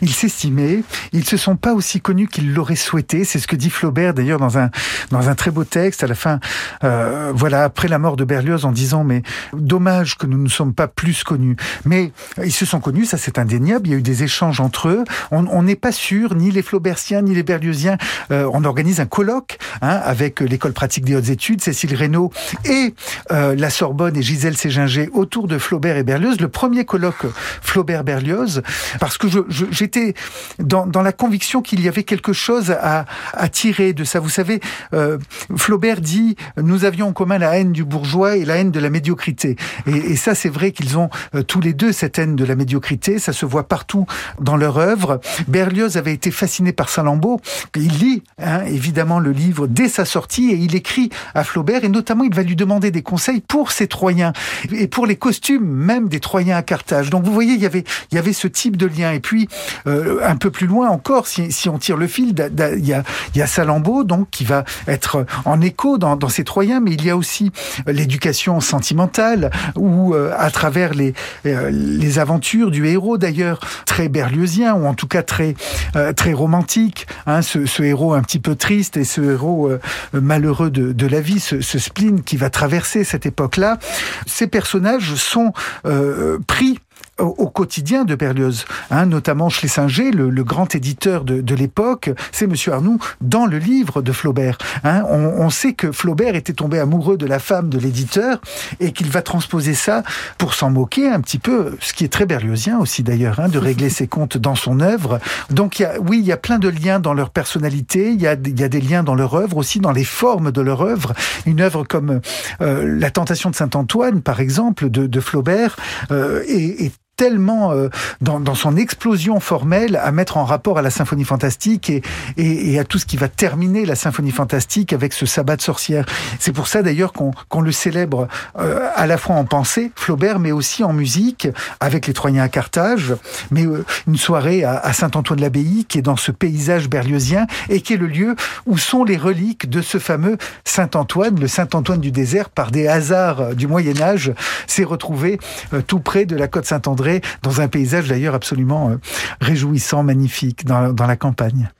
Ils 0.00 0.12
s'estimaient, 0.12 0.82
ils 1.12 1.24
se 1.24 1.36
sont 1.36 1.56
pas 1.56 1.74
aussi 1.74 2.00
connus 2.00 2.28
qu'ils 2.28 2.52
l'auraient 2.52 2.76
souhaité. 2.76 3.24
C'est 3.24 3.38
ce 3.38 3.46
que 3.46 3.56
dit 3.56 3.70
Flaubert 3.70 4.14
d'ailleurs 4.14 4.38
dans 4.38 4.58
un 4.58 4.70
dans 5.10 5.28
un 5.28 5.34
très 5.34 5.50
beau 5.50 5.64
texte 5.64 6.02
à 6.02 6.06
la 6.06 6.14
fin. 6.14 6.40
euh, 6.84 7.32
voilà 7.34 7.64
après 7.64 7.88
la 7.88 7.98
mort 7.98 8.16
de 8.16 8.24
Berlioz 8.24 8.64
en 8.64 8.72
disant 8.72 9.04
mais 9.04 9.22
dommage 9.52 10.16
que 10.16 10.26
nous 10.26 10.38
ne 10.38 10.48
sommes 10.48 10.74
pas 10.74 10.88
plus 10.88 11.22
connus. 11.24 11.56
Mais 11.84 12.12
ils 12.44 12.52
se 12.52 12.66
sont 12.66 12.80
connus, 12.80 13.06
ça 13.06 13.18
c'est 13.18 13.38
indéniable. 13.38 13.88
Il 13.88 13.90
y 13.90 13.94
a 13.94 13.98
eu 13.98 14.02
des 14.02 14.22
échanges 14.22 14.60
entre 14.60 14.88
eux. 14.88 15.04
On 15.30 15.62
n'est 15.62 15.76
pas 15.76 15.92
sûr 15.92 16.34
ni 16.34 16.50
les 16.50 16.62
Flaubertiens 16.62 17.22
ni 17.22 17.34
les 17.34 17.42
Berliosiens. 17.42 17.98
Euh, 18.30 18.50
on 18.52 18.64
organise 18.64 19.00
un 19.00 19.06
colloque 19.06 19.58
hein, 19.80 20.00
avec 20.04 20.40
l'école 20.40 20.72
pratique 20.72 21.04
des 21.04 21.14
hautes 21.14 21.28
études, 21.28 21.60
Cécile 21.60 21.94
Reynaud 21.94 22.32
et 22.64 22.94
euh, 23.30 23.54
la 23.54 23.70
Sorbonne 23.70 24.16
et 24.16 24.22
Gisèle 24.22 24.56
Séginger 24.56 25.08
autour 25.12 25.48
de 25.48 25.58
Flaubert 25.58 25.96
et 25.96 26.02
Berlioz. 26.02 26.40
Le 26.40 26.48
premier 26.48 26.84
colloque 26.84 27.26
Flaubert-Berlioz 27.60 28.62
parce 29.00 29.18
que 29.18 29.26
j'étais 29.70 30.14
dans, 30.58 30.86
dans 30.86 31.02
la 31.02 31.12
conviction 31.12 31.62
qu'il 31.62 31.80
y 31.80 31.88
avait 31.88 32.04
quelque 32.04 32.32
chose 32.32 32.70
à, 32.70 33.06
à 33.32 33.48
tirer 33.48 33.92
de 33.92 34.04
ça. 34.04 34.20
Vous 34.20 34.30
savez, 34.30 34.60
euh, 34.94 35.18
Flaubert 35.56 36.00
dit 36.00 36.36
nous 36.56 36.84
avions 36.84 37.08
en 37.08 37.12
commun 37.12 37.38
la 37.38 37.56
haine 37.58 37.72
du 37.72 37.84
bourgeois 37.84 38.36
et 38.36 38.44
la 38.44 38.56
haine 38.56 38.70
de 38.70 38.80
la 38.80 38.90
médiocrité. 38.90 39.56
Et, 39.86 40.12
et 40.12 40.16
ça, 40.16 40.34
c'est 40.34 40.48
vrai 40.48 40.72
qu'ils 40.72 40.98
ont 40.98 41.10
euh, 41.34 41.42
tous 41.42 41.60
les 41.60 41.72
deux 41.72 41.92
cette 41.92 42.18
haine 42.18 42.36
de 42.36 42.44
la 42.44 42.54
médiocrité. 42.54 43.18
Ça 43.18 43.32
se 43.32 43.46
voit 43.46 43.68
partout 43.68 44.06
dans 44.40 44.56
leur 44.56 44.78
œuvre. 44.78 45.20
Berlioz 45.48 45.96
avait 45.96 46.12
été 46.12 46.30
fasciné 46.30 46.72
par 46.72 46.88
Saint-Lambeau. 46.88 47.40
Il 47.76 47.98
lit 47.98 48.22
hein, 48.38 48.62
évidemment 48.66 49.18
le 49.18 49.32
livre 49.32 49.66
dès 49.66 49.88
sa 49.88 50.04
sortie 50.04 50.50
et 50.50 50.56
il 50.56 50.74
écrit 50.74 51.10
à 51.34 51.44
Flaubert 51.44 51.84
et 51.84 51.88
notamment 51.88 52.24
il 52.24 52.34
va 52.34 52.42
lui 52.42 52.56
demander 52.56 52.90
des 52.90 53.02
conseils 53.02 53.40
pour 53.40 53.72
ses 53.72 53.86
Troyens 53.86 54.32
et 54.72 54.88
pour 54.88 55.06
les 55.06 55.16
costumes 55.16 55.64
même 55.64 56.08
des 56.08 56.20
Troyens 56.20 56.56
à 56.56 56.62
Carthage. 56.62 57.10
Vous 57.22 57.32
voyez, 57.32 57.54
il 57.54 57.60
y 57.60 57.66
avait 57.66 57.84
il 58.10 58.16
y 58.16 58.18
avait 58.18 58.32
ce 58.32 58.48
type 58.48 58.76
de 58.76 58.86
lien. 58.86 59.12
Et 59.12 59.20
puis 59.20 59.48
euh, 59.86 60.20
un 60.24 60.36
peu 60.36 60.50
plus 60.50 60.66
loin 60.66 60.88
encore, 60.88 61.26
si, 61.26 61.50
si 61.52 61.68
on 61.68 61.78
tire 61.78 61.96
le 61.96 62.06
fil, 62.06 62.34
il 62.76 62.86
y 62.86 62.92
a 62.92 63.02
y 63.34 63.42
a 63.42 63.46
Salammbô 63.46 64.04
donc 64.04 64.28
qui 64.30 64.44
va 64.44 64.64
être 64.86 65.26
en 65.44 65.60
écho 65.60 65.98
dans, 65.98 66.16
dans 66.16 66.28
ces 66.28 66.44
Troyens, 66.44 66.80
mais 66.80 66.92
il 66.92 67.04
y 67.04 67.10
a 67.10 67.16
aussi 67.16 67.50
euh, 67.88 67.92
l'éducation 67.92 68.60
sentimentale 68.60 69.50
ou 69.76 70.14
euh, 70.14 70.32
à 70.36 70.50
travers 70.50 70.94
les 70.94 71.14
euh, 71.46 71.70
les 71.70 72.18
aventures 72.18 72.70
du 72.70 72.86
héros 72.86 73.18
d'ailleurs 73.18 73.60
très 73.86 74.08
berliozien 74.08 74.74
ou 74.74 74.86
en 74.86 74.94
tout 74.94 75.08
cas 75.08 75.22
très 75.22 75.54
euh, 75.96 76.12
très 76.12 76.32
romantique. 76.32 77.06
Hein, 77.26 77.42
ce, 77.42 77.66
ce 77.66 77.82
héros 77.82 78.14
un 78.14 78.22
petit 78.22 78.38
peu 78.38 78.54
triste 78.54 78.96
et 78.96 79.04
ce 79.04 79.20
héros 79.20 79.68
euh, 79.68 79.80
malheureux 80.12 80.70
de, 80.70 80.92
de 80.92 81.06
la 81.06 81.20
vie, 81.20 81.40
ce, 81.40 81.60
ce 81.60 81.78
spleen 81.78 82.22
qui 82.22 82.36
va 82.36 82.50
traverser 82.50 83.04
cette 83.04 83.26
époque-là. 83.26 83.78
Ces 84.26 84.46
personnages 84.46 85.14
sont 85.14 85.52
euh, 85.86 86.38
pris 86.46 86.78
au, 87.18 87.34
au 87.38 87.48
quotidien 87.48 88.04
de 88.04 88.14
Berlioz, 88.14 88.64
hein, 88.90 89.06
notamment 89.06 89.48
Schlesinger, 89.48 90.10
le, 90.10 90.30
le 90.30 90.44
grand 90.44 90.74
éditeur 90.74 91.24
de, 91.24 91.40
de 91.40 91.54
l'époque, 91.54 92.10
c'est 92.32 92.46
Monsieur 92.46 92.72
Arnoux 92.72 92.98
dans 93.20 93.46
le 93.46 93.58
livre 93.58 94.02
de 94.02 94.12
Flaubert. 94.12 94.58
Hein, 94.84 95.04
on, 95.08 95.18
on 95.18 95.50
sait 95.50 95.74
que 95.74 95.92
Flaubert 95.92 96.34
était 96.34 96.52
tombé 96.52 96.78
amoureux 96.78 97.16
de 97.16 97.26
la 97.26 97.38
femme 97.38 97.68
de 97.68 97.78
l'éditeur 97.78 98.40
et 98.80 98.92
qu'il 98.92 99.10
va 99.10 99.22
transposer 99.22 99.74
ça 99.74 100.02
pour 100.38 100.54
s'en 100.54 100.70
moquer 100.70 101.08
un 101.08 101.20
petit 101.20 101.38
peu, 101.38 101.76
ce 101.80 101.92
qui 101.92 102.04
est 102.04 102.12
très 102.12 102.26
berliozien 102.26 102.78
aussi 102.78 103.02
d'ailleurs, 103.02 103.40
hein, 103.40 103.48
de 103.48 103.58
régler 103.58 103.90
ses 103.90 104.06
comptes 104.06 104.38
dans 104.38 104.54
son 104.54 104.80
œuvre. 104.80 105.18
Donc 105.50 105.78
il 105.78 105.82
y 105.82 105.84
a, 105.84 106.00
oui, 106.00 106.18
il 106.18 106.24
y 106.26 106.32
a 106.32 106.36
plein 106.36 106.58
de 106.58 106.68
liens 106.68 106.98
dans 106.98 107.14
leur 107.14 107.30
personnalité, 107.30 108.12
il 108.12 108.20
y 108.20 108.26
a, 108.26 108.34
il 108.34 108.58
y 108.58 108.64
a 108.64 108.68
des 108.68 108.80
liens 108.80 109.02
dans 109.02 109.14
leur 109.14 109.34
œuvre 109.34 109.58
aussi, 109.58 109.80
dans 109.80 109.92
les 109.92 110.04
formes 110.04 110.50
de 110.50 110.60
leur 110.60 110.80
œuvre. 110.80 111.12
Une 111.46 111.60
œuvre 111.60 111.84
comme 111.84 112.20
euh, 112.60 112.98
La 112.98 113.10
Tentation 113.10 113.50
de 113.50 113.54
Saint 113.54 113.70
Antoine, 113.74 114.22
par 114.22 114.40
exemple, 114.40 114.90
de, 114.90 115.06
de 115.06 115.20
Flaubert, 115.20 115.76
euh, 116.10 116.42
est, 116.46 116.86
est 116.86 116.92
tellement 117.22 117.70
euh, 117.70 117.88
dans, 118.20 118.56
son 118.56 118.76
explosion 118.76 119.38
formelle 119.38 119.94
à 119.94 120.10
mettre 120.10 120.38
en 120.38 120.44
rapport 120.44 120.78
à 120.78 120.82
la 120.82 120.90
symphonie 120.90 121.22
fantastique 121.22 121.92
et, 122.36 122.78
à 122.80 122.84
tout 122.84 122.98
ce 122.98 123.06
qui 123.06 123.16
va 123.16 123.28
terminer 123.28 123.86
la 123.86 123.94
symphonie 123.94 124.32
fantastique 124.32 124.92
avec 124.92 125.12
ce 125.12 125.24
sabbat 125.24 125.54
de 125.54 125.62
sorcière. 125.62 126.04
C'est 126.40 126.50
pour 126.50 126.66
ça 126.66 126.82
d'ailleurs 126.82 127.12
qu'on 127.12 127.60
le 127.60 127.70
célèbre 127.70 128.26
euh, 128.58 128.88
à 128.96 129.06
la 129.06 129.18
fois 129.18 129.36
en 129.36 129.44
pensée, 129.44 129.92
Flaubert, 129.94 130.40
mais 130.40 130.50
aussi 130.50 130.82
en 130.82 130.92
musique, 130.92 131.46
avec 131.78 132.08
les 132.08 132.12
Troyens 132.12 132.42
à 132.42 132.48
Carthage, 132.48 133.14
mais 133.52 133.66
euh, 133.66 133.84
une 134.08 134.16
soirée 134.16 134.64
à, 134.64 134.78
à 134.78 134.92
Saint-Antoine-l'Abbaye 134.92 135.84
qui 135.88 135.98
est 135.98 136.02
dans 136.02 136.16
ce 136.16 136.32
paysage 136.32 136.88
berliozien 136.88 137.46
et 137.68 137.82
qui 137.82 137.92
est 137.92 137.98
le 137.98 138.08
lieu 138.08 138.34
où 138.66 138.78
sont 138.78 139.04
les 139.04 139.16
reliques 139.16 139.70
de 139.70 139.80
ce 139.80 139.98
fameux 139.98 140.38
Saint-Antoine, 140.64 141.38
le 141.38 141.46
Saint-Antoine 141.46 142.00
du 142.00 142.10
désert, 142.10 142.50
par 142.50 142.72
des 142.72 142.88
hasards 142.88 143.54
du 143.54 143.68
Moyen 143.68 144.00
Âge, 144.00 144.32
s'est 144.66 144.82
retrouvé 144.82 145.38
tout 145.86 146.00
près 146.00 146.26
de 146.26 146.34
la 146.34 146.48
côte 146.48 146.64
Saint-André, 146.64 147.11
dans 147.42 147.60
un 147.60 147.68
paysage 147.68 148.08
d'ailleurs 148.08 148.34
absolument 148.34 148.90
euh, 148.90 148.96
réjouissant, 149.40 150.02
magnifique, 150.02 150.64
dans, 150.64 150.92
dans 150.92 151.06
la 151.06 151.16
campagne. 151.16 151.70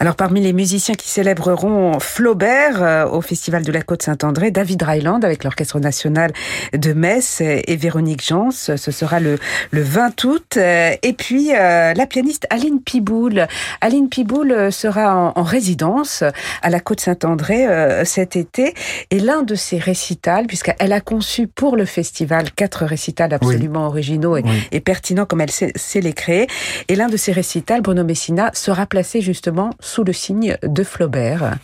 Alors 0.00 0.14
parmi 0.14 0.40
les 0.40 0.52
musiciens 0.52 0.94
qui 0.94 1.08
célébreront 1.08 1.98
Flaubert 2.00 2.82
euh, 2.82 3.06
au 3.06 3.20
Festival 3.20 3.64
de 3.64 3.72
la 3.72 3.82
Côte 3.82 4.02
Saint-André, 4.02 4.50
David 4.50 4.82
Ryland 4.82 5.24
avec 5.24 5.44
l'Orchestre 5.44 5.80
National 5.80 6.32
de 6.72 6.92
Metz 6.92 7.40
et 7.40 7.76
Véronique 7.76 8.24
Jans, 8.24 8.50
ce 8.50 8.76
sera 8.76 9.20
le, 9.20 9.38
le 9.70 9.82
20 9.82 10.24
août. 10.24 10.54
Euh, 10.56 10.94
et 11.02 11.12
puis 11.12 11.52
euh, 11.54 11.94
la 11.94 12.06
pianiste 12.06 12.46
Aline 12.50 12.80
Piboul. 12.80 13.46
Aline 13.80 14.08
Piboul 14.08 14.72
sera 14.72 15.16
en, 15.16 15.32
en 15.34 15.42
résidence 15.42 16.22
à 16.62 16.70
la 16.70 16.80
Côte 16.80 17.00
Saint-André 17.00 17.66
cet 18.04 18.36
été 18.36 18.74
et 19.10 19.18
l'un 19.18 19.42
de 19.42 19.54
ses 19.54 19.78
récitals, 19.78 20.46
puisqu'elle 20.46 20.92
a 20.92 21.00
conçu 21.00 21.46
pour 21.46 21.76
le 21.76 21.84
festival 21.84 22.50
quatre 22.52 22.84
récitals 22.84 23.32
absolument 23.32 23.86
originaux 23.86 24.36
et, 24.36 24.44
et, 24.72 24.80
pertinents 24.80 25.26
comme 25.26 25.40
elle 25.40 25.50
sait, 25.50 25.72
sait 25.76 26.00
les 26.00 26.12
créer, 26.12 26.46
et 26.88 26.96
l'un 26.96 27.08
de 27.08 27.16
ses 27.16 27.32
récitals, 27.32 27.82
Bruno 27.82 28.04
Messina, 28.04 28.50
sera 28.54 28.86
placé 28.86 29.20
justement 29.20 29.57
sous 29.80 30.04
le 30.04 30.12
signe 30.12 30.56
de 30.62 30.84
Flaubert. 30.84 31.56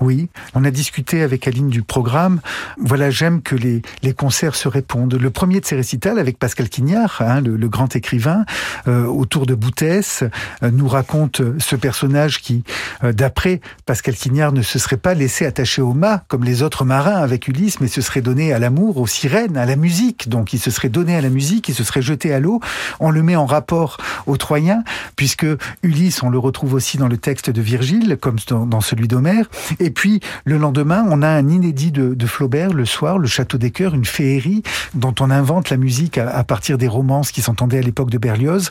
Oui, 0.00 0.28
on 0.54 0.64
a 0.64 0.70
discuté 0.70 1.22
avec 1.22 1.46
Aline 1.46 1.68
du 1.68 1.82
programme. 1.82 2.40
Voilà, 2.78 3.10
j'aime 3.10 3.42
que 3.42 3.54
les, 3.54 3.82
concerts 4.14 4.54
se 4.54 4.68
répondent. 4.68 5.14
Le 5.14 5.30
premier 5.30 5.60
de 5.60 5.66
ces 5.66 5.76
récitals, 5.76 6.18
avec 6.18 6.38
Pascal 6.38 6.68
Quignard, 6.68 7.20
hein, 7.20 7.40
le, 7.40 7.68
grand 7.68 7.94
écrivain, 7.96 8.44
euh, 8.88 9.06
autour 9.06 9.46
de 9.46 9.54
Boutès, 9.54 10.22
euh, 10.22 10.70
nous 10.70 10.88
raconte 10.88 11.40
ce 11.58 11.76
personnage 11.76 12.40
qui, 12.40 12.62
euh, 13.04 13.12
d'après 13.12 13.60
Pascal 13.86 14.14
Quignard, 14.14 14.52
ne 14.52 14.62
se 14.62 14.78
serait 14.78 14.96
pas 14.96 15.14
laissé 15.14 15.46
attacher 15.46 15.82
au 15.82 15.94
mât 15.94 16.24
comme 16.28 16.44
les 16.44 16.62
autres 16.62 16.84
marins 16.84 17.16
avec 17.16 17.48
Ulysse, 17.48 17.80
mais 17.80 17.88
se 17.88 18.00
serait 18.00 18.20
donné 18.20 18.52
à 18.52 18.58
l'amour, 18.58 18.98
aux 18.98 19.06
sirènes, 19.06 19.56
à 19.56 19.66
la 19.66 19.76
musique. 19.76 20.28
Donc 20.28 20.52
il 20.52 20.58
se 20.58 20.70
serait 20.70 20.88
donné 20.88 21.16
à 21.16 21.20
la 21.20 21.30
musique, 21.30 21.68
il 21.68 21.74
se 21.74 21.84
serait 21.84 22.02
jeté 22.02 22.32
à 22.32 22.40
l'eau. 22.40 22.60
On 23.00 23.10
le 23.10 23.22
met 23.22 23.36
en 23.36 23.46
rapport 23.46 23.98
aux 24.26 24.36
Troyens, 24.36 24.84
puisque 25.16 25.46
Ulysse, 25.82 26.22
on 26.22 26.30
le 26.30 26.38
retrouve 26.38 26.74
aussi 26.74 26.98
dans 26.98 27.08
le 27.08 27.16
texte 27.16 27.41
de 27.50 27.60
Virgile, 27.60 28.16
comme 28.20 28.36
dans, 28.48 28.80
celui 28.80 29.08
d'Homère. 29.08 29.46
Et 29.80 29.90
puis, 29.90 30.20
le 30.44 30.58
lendemain, 30.58 31.04
on 31.08 31.22
a 31.22 31.28
un 31.28 31.48
inédit 31.48 31.92
de, 31.92 32.14
de, 32.14 32.26
Flaubert, 32.26 32.72
le 32.72 32.84
soir, 32.84 33.18
le 33.18 33.28
Château 33.28 33.58
des 33.58 33.70
Cœurs, 33.70 33.94
une 33.94 34.04
féerie 34.04 34.62
dont 34.94 35.14
on 35.20 35.30
invente 35.30 35.70
la 35.70 35.76
musique 35.76 36.18
à, 36.18 36.44
partir 36.44 36.78
des 36.78 36.88
romances 36.88 37.30
qui 37.30 37.42
s'entendaient 37.42 37.78
à 37.78 37.82
l'époque 37.82 38.10
de 38.10 38.18
Berlioz. 38.18 38.70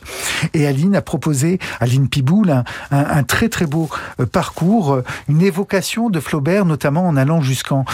Et 0.54 0.66
Aline 0.66 0.96
a 0.96 1.02
proposé, 1.02 1.58
Aline 1.80 2.08
Piboul, 2.08 2.50
un, 2.50 2.64
un, 2.90 3.22
très 3.22 3.48
très 3.48 3.66
beau 3.66 3.88
euh, 4.20 4.26
parcours, 4.26 4.94
euh, 4.94 5.04
une 5.28 5.42
évocation 5.42 6.10
de 6.10 6.20
Flaubert, 6.20 6.64
notamment 6.64 7.06
en 7.06 7.16
allant 7.16 7.40
jusqu'en 7.40 7.84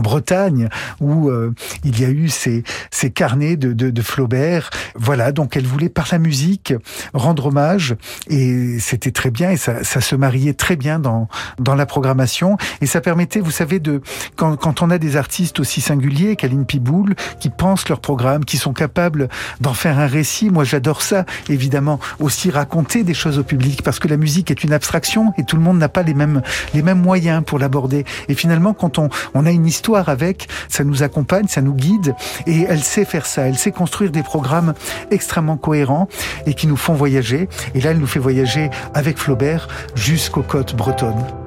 Bretagne, 0.00 0.68
où 1.00 1.28
euh, 1.28 1.52
il 1.84 2.00
y 2.00 2.04
a 2.04 2.10
eu 2.10 2.28
ces, 2.28 2.64
ces 2.90 3.10
carnets 3.10 3.56
de, 3.56 3.72
de, 3.72 3.90
de 3.90 4.02
Flaubert. 4.02 4.70
Voilà, 4.94 5.32
donc 5.32 5.56
elle 5.56 5.66
voulait 5.66 5.88
par 5.88 6.08
la 6.12 6.18
musique 6.18 6.74
rendre 7.12 7.46
hommage, 7.46 7.96
et 8.28 8.78
c'était 8.78 9.10
très 9.10 9.30
bien, 9.30 9.50
et 9.50 9.56
ça, 9.56 9.84
ça 9.84 10.00
se 10.00 10.16
marie 10.24 10.54
très 10.54 10.76
bien 10.76 10.98
dans, 10.98 11.28
dans 11.58 11.74
la 11.74 11.86
programmation. 11.86 12.56
Et 12.80 12.86
ça 12.86 13.00
permettait, 13.00 13.40
vous 13.40 13.50
savez, 13.50 13.78
de 13.78 14.00
quand, 14.36 14.56
quand 14.56 14.80
on 14.80 14.90
a 14.90 14.98
des 14.98 15.16
artistes 15.16 15.60
aussi 15.60 15.80
singuliers 15.80 16.34
qu'Aline 16.36 16.64
Piboul, 16.64 17.14
qui 17.40 17.50
pensent 17.50 17.88
leur 17.90 18.00
programme, 18.00 18.44
qui 18.44 18.56
sont 18.56 18.72
capables 18.72 19.28
d'en 19.60 19.74
faire 19.74 19.98
un 19.98 20.06
récit, 20.06 20.48
moi 20.50 20.64
j'adore 20.64 21.02
ça, 21.02 21.26
évidemment. 21.48 22.00
Aussi 22.20 22.50
raconter 22.50 23.04
des 23.04 23.12
choses 23.12 23.38
au 23.38 23.44
public, 23.44 23.82
parce 23.82 23.98
que 23.98 24.08
la 24.08 24.16
musique 24.16 24.50
est 24.50 24.64
une 24.64 24.72
abstraction 24.72 25.34
et 25.36 25.44
tout 25.44 25.56
le 25.56 25.62
monde 25.62 25.78
n'a 25.78 25.90
pas 25.90 26.02
les 26.02 26.14
mêmes, 26.14 26.40
les 26.72 26.82
mêmes 26.82 27.02
moyens 27.02 27.42
pour 27.44 27.58
l'aborder. 27.58 28.04
Et 28.28 28.34
finalement, 28.34 28.72
quand 28.72 28.98
on, 28.98 29.10
on 29.34 29.44
a 29.44 29.50
une 29.50 29.66
histoire 29.66 30.08
avec, 30.08 30.48
ça 30.68 30.84
nous 30.84 31.02
accompagne, 31.02 31.48
ça 31.48 31.60
nous 31.60 31.74
guide, 31.74 32.14
et 32.46 32.62
elle 32.68 32.82
sait 32.82 33.04
faire 33.04 33.26
ça, 33.26 33.42
elle 33.48 33.58
sait 33.58 33.72
construire 33.72 34.10
des 34.10 34.22
programmes 34.22 34.72
extrêmement 35.10 35.58
cohérents 35.58 36.08
et 36.46 36.54
qui 36.54 36.66
nous 36.66 36.78
font 36.78 36.94
voyager. 36.94 37.48
Et 37.74 37.80
là, 37.82 37.90
elle 37.90 37.98
nous 37.98 38.06
fait 38.06 38.20
voyager 38.20 38.70
avec 38.94 39.18
Flaubert 39.18 39.68
jusqu'aux 40.14 40.44
côtes 40.44 40.76
bretonnes. 40.76 41.43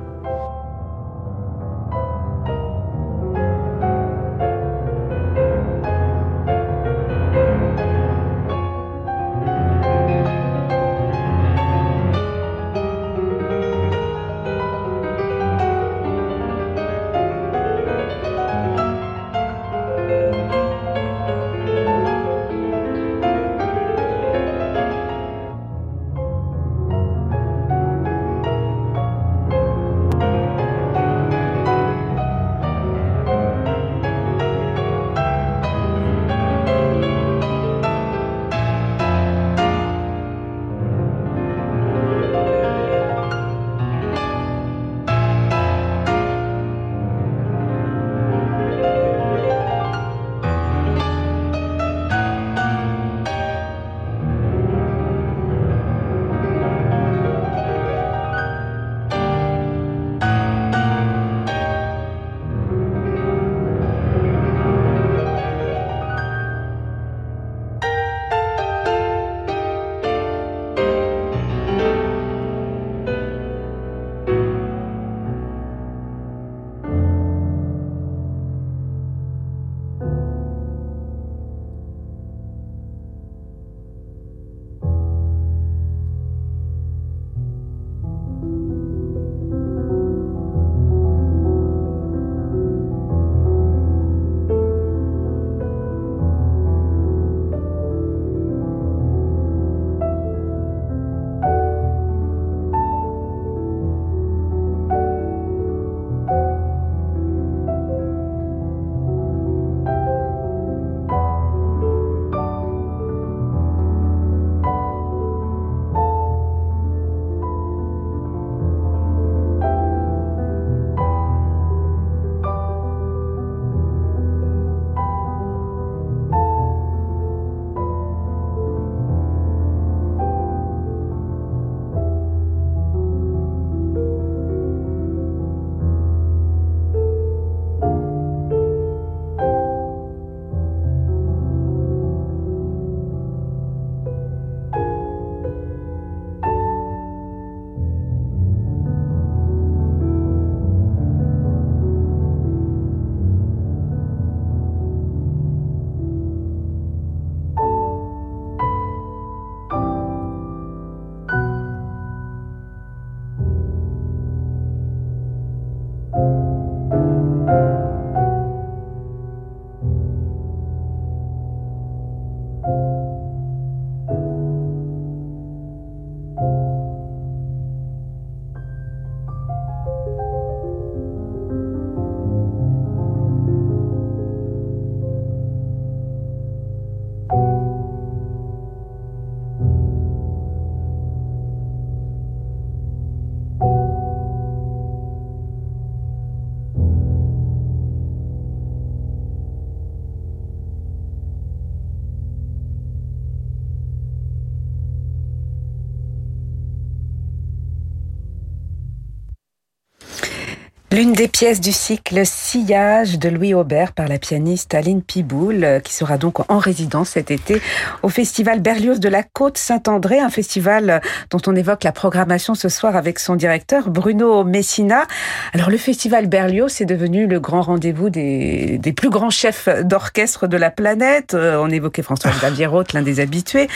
L'une 210.97 211.13
des 211.13 211.27
pièces 211.27 211.61
du 211.61 211.71
cycle 211.71 212.25
Sillage 212.25 213.19
de 213.19 213.29
Louis 213.29 213.53
Aubert 213.53 213.91
par 213.91 214.07
la 214.07 214.17
pianiste 214.17 214.73
Aline 214.73 215.03
Piboul, 215.03 215.63
euh, 215.63 215.79
qui 215.79 215.93
sera 215.93 216.17
donc 216.17 216.51
en 216.51 216.57
résidence 216.57 217.09
cet 217.09 217.29
été 217.29 217.61
au 218.01 218.09
Festival 218.09 218.61
Berlioz 218.61 218.99
de 218.99 219.07
la 219.07 219.21
Côte 219.21 219.59
Saint-André, 219.59 220.17
un 220.17 220.31
festival 220.31 220.99
dont 221.29 221.37
on 221.45 221.55
évoque 221.55 221.83
la 221.83 221.91
programmation 221.91 222.55
ce 222.55 222.67
soir 222.67 222.95
avec 222.95 223.19
son 223.19 223.35
directeur 223.35 223.91
Bruno 223.91 224.43
Messina. 224.43 225.05
Alors 225.53 225.69
le 225.69 225.77
Festival 225.77 226.25
Berlioz 226.25 226.81
est 226.81 226.85
devenu 226.85 227.27
le 227.27 227.39
grand 227.39 227.61
rendez-vous 227.61 228.09
des, 228.09 228.79
des 228.79 228.91
plus 228.91 229.11
grands 229.11 229.29
chefs 229.29 229.69
d'orchestre 229.83 230.47
de 230.47 230.57
la 230.57 230.71
planète. 230.71 231.35
Euh, 231.35 231.61
on 231.61 231.69
évoquait 231.69 232.01
François 232.01 232.31
Xavier 232.39 232.65
Roth, 232.65 232.93
l'un 232.93 233.03
des 233.03 233.19
habitués. 233.19 233.67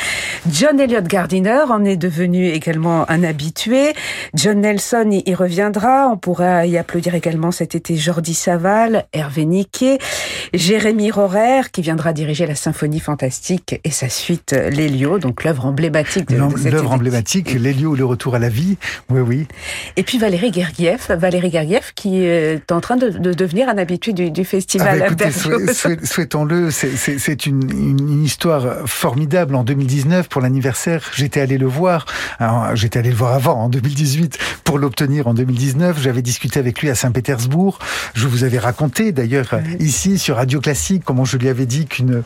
John 0.49 0.79
Elliott 0.79 1.05
Gardiner 1.05 1.65
en 1.69 1.85
est 1.85 1.97
devenu 1.97 2.47
également 2.47 3.07
un 3.11 3.23
habitué. 3.23 3.93
John 4.33 4.61
Nelson 4.61 5.21
y 5.23 5.35
reviendra. 5.35 6.09
On 6.11 6.17
pourra 6.17 6.65
y 6.65 6.79
applaudir 6.79 7.10
également 7.15 7.51
cet 7.51 7.75
été 7.75 7.95
Jordi 7.95 8.33
Saval, 8.33 9.05
Hervé 9.13 9.45
Niquet, 9.45 9.97
Jérémy 10.53 11.11
Rorer, 11.11 11.61
qui 11.71 11.81
viendra 11.81 12.13
diriger 12.13 12.45
la 12.45 12.55
symphonie 12.55 12.99
fantastique 12.99 13.79
et 13.83 13.91
sa 13.91 14.09
suite 14.09 14.55
L'Hélio, 14.71 15.19
donc 15.19 15.43
l'œuvre 15.43 15.65
emblématique 15.65 16.29
de, 16.29 16.35
de 16.35 16.69
L'œuvre 16.69 16.91
emblématique, 16.91 17.53
L'Hélio, 17.53 17.95
le 17.95 18.05
retour 18.05 18.35
à 18.35 18.39
la 18.39 18.49
vie, 18.49 18.77
oui, 19.09 19.21
oui. 19.21 19.47
Et 19.97 20.03
puis 20.03 20.17
Valérie 20.17 20.51
Gergiev, 20.53 21.07
Valérie 21.09 21.51
Gergiev 21.51 21.91
qui 21.95 22.23
est 22.23 22.71
en 22.71 22.81
train 22.81 22.97
de, 22.97 23.09
de 23.09 23.33
devenir 23.33 23.69
un 23.69 23.77
habitué 23.77 24.13
du, 24.13 24.31
du 24.31 24.45
festival. 24.45 25.05
Ah 25.07 25.13
bah 25.13 25.25
souhaitons-le, 26.03 26.71
c'est 26.71 27.45
une, 27.45 27.69
une, 27.71 28.23
histoire 28.23 28.87
formidable. 28.87 29.55
En 29.55 29.63
2019, 29.63 30.27
pour 30.27 30.41
l'anniversaire, 30.41 31.11
j'étais 31.15 31.41
allé 31.41 31.57
le 31.57 31.65
voir. 31.65 32.05
J'étais 32.73 32.99
allé 32.99 33.09
le 33.09 33.15
voir 33.15 33.33
avant, 33.33 33.53
en 33.53 33.69
2018, 33.69 34.37
pour 34.63 34.77
l'obtenir 34.77 35.27
en 35.27 35.33
2019. 35.33 35.99
J'avais 36.01 36.21
discuté 36.21 36.59
avec 36.59 36.81
lui 36.81 36.89
à 36.89 36.95
Saint-Pétersbourg. 37.01 37.79
Je 38.13 38.27
vous 38.27 38.43
avais 38.43 38.59
raconté 38.59 39.11
d'ailleurs 39.11 39.59
ici 39.79 40.19
sur 40.19 40.35
Radio 40.35 40.59
Classique 40.59 41.03
comment 41.03 41.25
je 41.25 41.37
lui 41.37 41.49
avais 41.49 41.65
dit 41.65 41.85
qu'une 41.87 42.23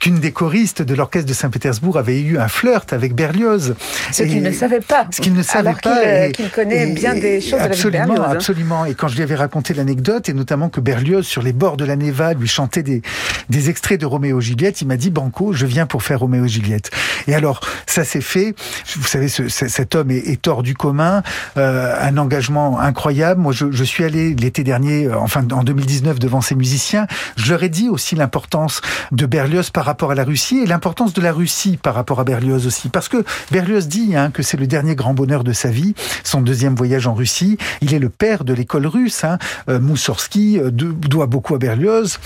qu'une 0.00 0.18
des 0.18 0.32
choristes 0.32 0.82
de 0.82 0.94
l'orchestre 0.94 1.28
de 1.28 1.34
Saint-Pétersbourg 1.34 1.96
avait 1.96 2.20
eu 2.20 2.38
un 2.38 2.48
flirt 2.48 2.92
avec 2.92 3.14
Berlioz. 3.14 3.74
Ce 4.12 4.22
qu'il 4.22 4.42
ne 4.42 4.50
savait 4.50 4.80
pas. 4.80 5.06
Ce 5.10 5.20
qu'il 5.20 5.34
ne 5.34 5.42
savait 5.42 5.68
alors 5.68 5.80
pas. 5.80 5.98
Euh, 6.04 6.30
qu'il 6.30 6.50
connaît 6.50 6.86
bien 6.88 7.14
des 7.14 7.40
choses 7.40 7.60
absolument, 7.60 7.66
de 7.66 7.70
la 7.70 7.76
vie 7.76 7.84
de 7.84 8.14
Berlioz. 8.14 8.26
Hein. 8.26 8.36
Absolument. 8.36 8.84
Et 8.84 8.94
quand 8.94 9.08
je 9.08 9.16
lui 9.16 9.22
avais 9.22 9.34
raconté 9.34 9.74
l'anecdote, 9.74 10.28
et 10.28 10.32
notamment 10.32 10.68
que 10.68 10.80
Berlioz, 10.80 11.22
sur 11.24 11.42
les 11.42 11.52
bords 11.52 11.76
de 11.76 11.84
la 11.84 11.96
Neva, 11.96 12.34
lui 12.34 12.48
chantait 12.48 12.82
des, 12.82 13.02
des 13.48 13.70
extraits 13.70 14.00
de 14.00 14.06
Roméo 14.06 14.40
et 14.40 14.42
Juliette, 14.42 14.80
il 14.80 14.88
m'a 14.88 14.96
dit, 14.96 15.10
Banco, 15.10 15.52
je 15.52 15.66
viens 15.66 15.86
pour 15.86 16.02
faire 16.02 16.20
Roméo 16.20 16.44
et 16.44 16.48
Juliette. 16.48 16.90
Et 17.28 17.34
alors, 17.34 17.60
ça 17.86 18.04
s'est 18.04 18.20
fait. 18.20 18.54
Vous 18.96 19.06
savez, 19.06 19.28
ce, 19.28 19.48
cet 19.48 19.94
homme 19.94 20.10
est, 20.10 20.28
est, 20.28 20.46
hors 20.48 20.62
du 20.62 20.74
commun, 20.74 21.22
euh, 21.56 21.94
un 22.00 22.16
engagement 22.16 22.80
incroyable. 22.80 23.40
Moi, 23.40 23.52
je, 23.52 23.70
je 23.70 23.84
suis 23.84 24.04
allé 24.04 24.15
l'été 24.16 24.64
dernier, 24.64 25.06
euh, 25.06 25.18
enfin 25.18 25.46
en 25.52 25.62
2019, 25.62 26.18
devant 26.18 26.40
ces 26.40 26.54
musiciens. 26.54 27.06
Je 27.36 27.52
leur 27.52 27.62
ai 27.62 27.68
dit 27.68 27.88
aussi 27.88 28.14
l'importance 28.14 28.80
de 29.12 29.26
Berlioz 29.26 29.70
par 29.70 29.84
rapport 29.84 30.10
à 30.10 30.14
la 30.14 30.24
Russie 30.24 30.58
et 30.58 30.66
l'importance 30.66 31.12
de 31.12 31.20
la 31.20 31.32
Russie 31.32 31.78
par 31.80 31.94
rapport 31.94 32.20
à 32.20 32.24
Berlioz 32.24 32.66
aussi. 32.66 32.88
Parce 32.88 33.08
que 33.08 33.24
Berlioz 33.50 33.86
dit 33.86 34.16
hein, 34.16 34.30
que 34.30 34.42
c'est 34.42 34.56
le 34.56 34.66
dernier 34.66 34.94
grand 34.94 35.14
bonheur 35.14 35.44
de 35.44 35.52
sa 35.52 35.68
vie, 35.68 35.94
son 36.24 36.40
deuxième 36.40 36.74
voyage 36.74 37.06
en 37.06 37.14
Russie. 37.14 37.58
Il 37.80 37.94
est 37.94 37.98
le 37.98 38.08
père 38.08 38.44
de 38.44 38.54
l'école 38.54 38.86
russe. 38.86 39.24
Hein. 39.24 39.38
Euh, 39.68 39.80
Moussorski 39.80 40.58
euh, 40.58 40.70
doit 40.70 41.26
beaucoup 41.26 41.54
à 41.54 41.58
Berlioz. 41.58 42.18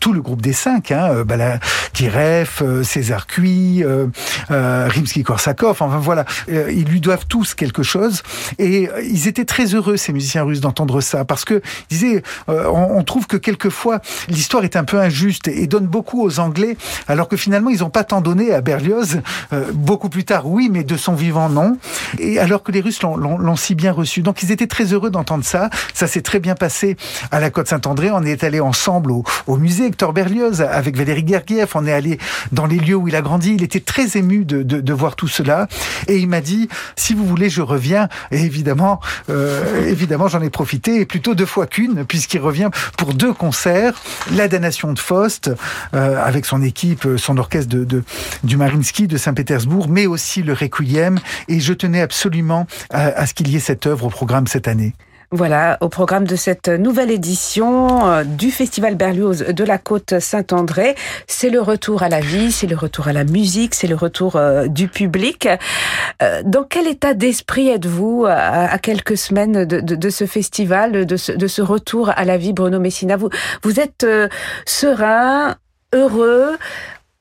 Tout 0.00 0.12
le 0.12 0.22
groupe 0.22 0.42
des 0.42 0.52
cinq, 0.52 0.92
hein, 0.92 1.24
Bala, 1.24 1.58
César 2.82 3.26
Cui, 3.26 3.82
Rimsky-Korsakov, 4.50 5.70
enfin 5.70 5.98
voilà, 5.98 6.24
ils 6.48 6.84
lui 6.84 7.00
doivent 7.00 7.26
tous 7.28 7.54
quelque 7.54 7.82
chose. 7.82 8.22
Et 8.58 8.88
ils 9.02 9.28
étaient 9.28 9.44
très 9.44 9.74
heureux, 9.74 9.96
ces 9.96 10.12
musiciens 10.12 10.42
russes, 10.42 10.60
d'entendre 10.60 11.00
ça 11.00 11.24
parce 11.34 11.44
que 11.44 11.62
disait, 11.90 12.22
euh, 12.48 12.66
on, 12.68 13.02
trouve 13.02 13.26
que 13.26 13.36
quelquefois 13.36 13.98
l'histoire 14.28 14.62
est 14.62 14.76
un 14.76 14.84
peu 14.84 15.00
injuste 15.00 15.48
et, 15.48 15.66
donne 15.66 15.88
beaucoup 15.88 16.22
aux 16.22 16.38
Anglais, 16.38 16.76
alors 17.08 17.26
que 17.26 17.36
finalement 17.36 17.70
ils 17.70 17.80
n'ont 17.80 17.90
pas 17.90 18.04
tant 18.04 18.20
donné 18.20 18.54
à 18.54 18.60
Berlioz. 18.60 19.20
Euh, 19.52 19.64
beaucoup 19.72 20.08
plus 20.08 20.22
tard, 20.22 20.46
oui, 20.46 20.68
mais 20.70 20.84
de 20.84 20.96
son 20.96 21.14
vivant, 21.14 21.48
non. 21.48 21.76
Et 22.20 22.38
alors 22.38 22.62
que 22.62 22.70
les 22.70 22.80
Russes 22.80 23.02
l'ont 23.02 23.56
si 23.56 23.74
bien 23.74 23.90
reçu, 23.90 24.22
donc 24.22 24.44
ils 24.44 24.52
étaient 24.52 24.68
très 24.68 24.92
heureux 24.92 25.10
d'entendre 25.10 25.44
ça. 25.44 25.70
Ça 25.92 26.06
s'est 26.06 26.22
très 26.22 26.38
bien 26.38 26.54
passé 26.54 26.96
à 27.32 27.40
la 27.40 27.50
Côte 27.50 27.66
Saint-André. 27.66 28.12
On 28.12 28.22
est 28.22 28.44
allé 28.44 28.60
ensemble 28.60 29.10
au, 29.10 29.24
au, 29.48 29.56
musée 29.56 29.86
Hector 29.86 30.12
Berlioz 30.12 30.62
avec 30.62 30.96
Valérie 30.96 31.26
Gergiev. 31.26 31.72
On 31.74 31.84
est 31.84 31.92
allé 31.92 32.20
dans 32.52 32.66
les 32.66 32.78
lieux 32.78 32.94
où 32.94 33.08
il 33.08 33.16
a 33.16 33.22
grandi. 33.22 33.54
Il 33.54 33.64
était 33.64 33.80
très 33.80 34.16
ému 34.16 34.44
de, 34.44 34.62
de, 34.62 34.92
voir 34.92 35.16
tout 35.16 35.26
cela 35.26 35.66
et 36.06 36.18
il 36.18 36.28
m'a 36.28 36.40
dit 36.40 36.68
si 36.94 37.12
vous 37.12 37.26
voulez, 37.26 37.50
je 37.50 37.60
reviens. 37.60 38.08
Et 38.30 38.42
évidemment, 38.42 39.00
euh, 39.30 39.88
évidemment, 39.88 40.28
j'en 40.28 40.40
ai 40.40 40.50
profité 40.50 41.04
plutôt 41.14 41.36
deux 41.36 41.46
fois 41.46 41.68
qu'une, 41.68 42.04
puisqu'il 42.04 42.40
revient 42.40 42.70
pour 42.98 43.14
deux 43.14 43.32
concerts, 43.32 44.02
la 44.32 44.48
damnation 44.48 44.92
de 44.92 44.98
Faust, 44.98 45.48
euh, 45.94 46.20
avec 46.20 46.44
son 46.44 46.60
équipe, 46.60 47.06
son 47.18 47.38
orchestre 47.38 47.68
de, 47.68 47.84
de 47.84 48.02
du 48.42 48.56
Marinsky 48.56 49.06
de 49.06 49.16
Saint-Pétersbourg, 49.16 49.86
mais 49.88 50.06
aussi 50.06 50.42
le 50.42 50.54
Requiem. 50.54 51.20
Et 51.46 51.60
je 51.60 51.72
tenais 51.72 52.00
absolument 52.00 52.66
à, 52.90 53.06
à 53.10 53.26
ce 53.26 53.34
qu'il 53.34 53.46
y 53.46 53.54
ait 53.54 53.60
cette 53.60 53.86
œuvre 53.86 54.06
au 54.06 54.10
programme 54.10 54.48
cette 54.48 54.66
année. 54.66 54.92
Voilà, 55.30 55.78
au 55.80 55.88
programme 55.88 56.26
de 56.26 56.36
cette 56.36 56.68
nouvelle 56.68 57.10
édition 57.10 58.08
euh, 58.08 58.24
du 58.24 58.50
Festival 58.50 58.94
Berlioz 58.94 59.44
de 59.48 59.64
la 59.64 59.78
Côte 59.78 60.18
Saint-André, 60.20 60.94
c'est 61.26 61.50
le 61.50 61.60
retour 61.60 62.02
à 62.02 62.08
la 62.08 62.20
vie, 62.20 62.52
c'est 62.52 62.66
le 62.66 62.76
retour 62.76 63.08
à 63.08 63.12
la 63.12 63.24
musique, 63.24 63.74
c'est 63.74 63.86
le 63.86 63.94
retour 63.94 64.36
euh, 64.36 64.68
du 64.68 64.88
public. 64.88 65.48
Euh, 66.22 66.42
dans 66.44 66.64
quel 66.64 66.86
état 66.86 67.14
d'esprit 67.14 67.68
êtes-vous 67.68 68.26
à, 68.28 68.78
quelques 68.78 69.16
semaines 69.16 69.64
de, 69.64 70.10
ce 70.10 70.26
festival, 70.26 71.06
de 71.06 71.16
ce, 71.16 71.62
retour 71.62 72.10
à 72.14 72.24
la 72.24 72.36
vie, 72.36 72.52
Bruno 72.52 72.78
Messina? 72.78 73.16
Vous 73.16 73.80
êtes 73.80 74.06
serein, 74.66 75.56
heureux 75.92 76.56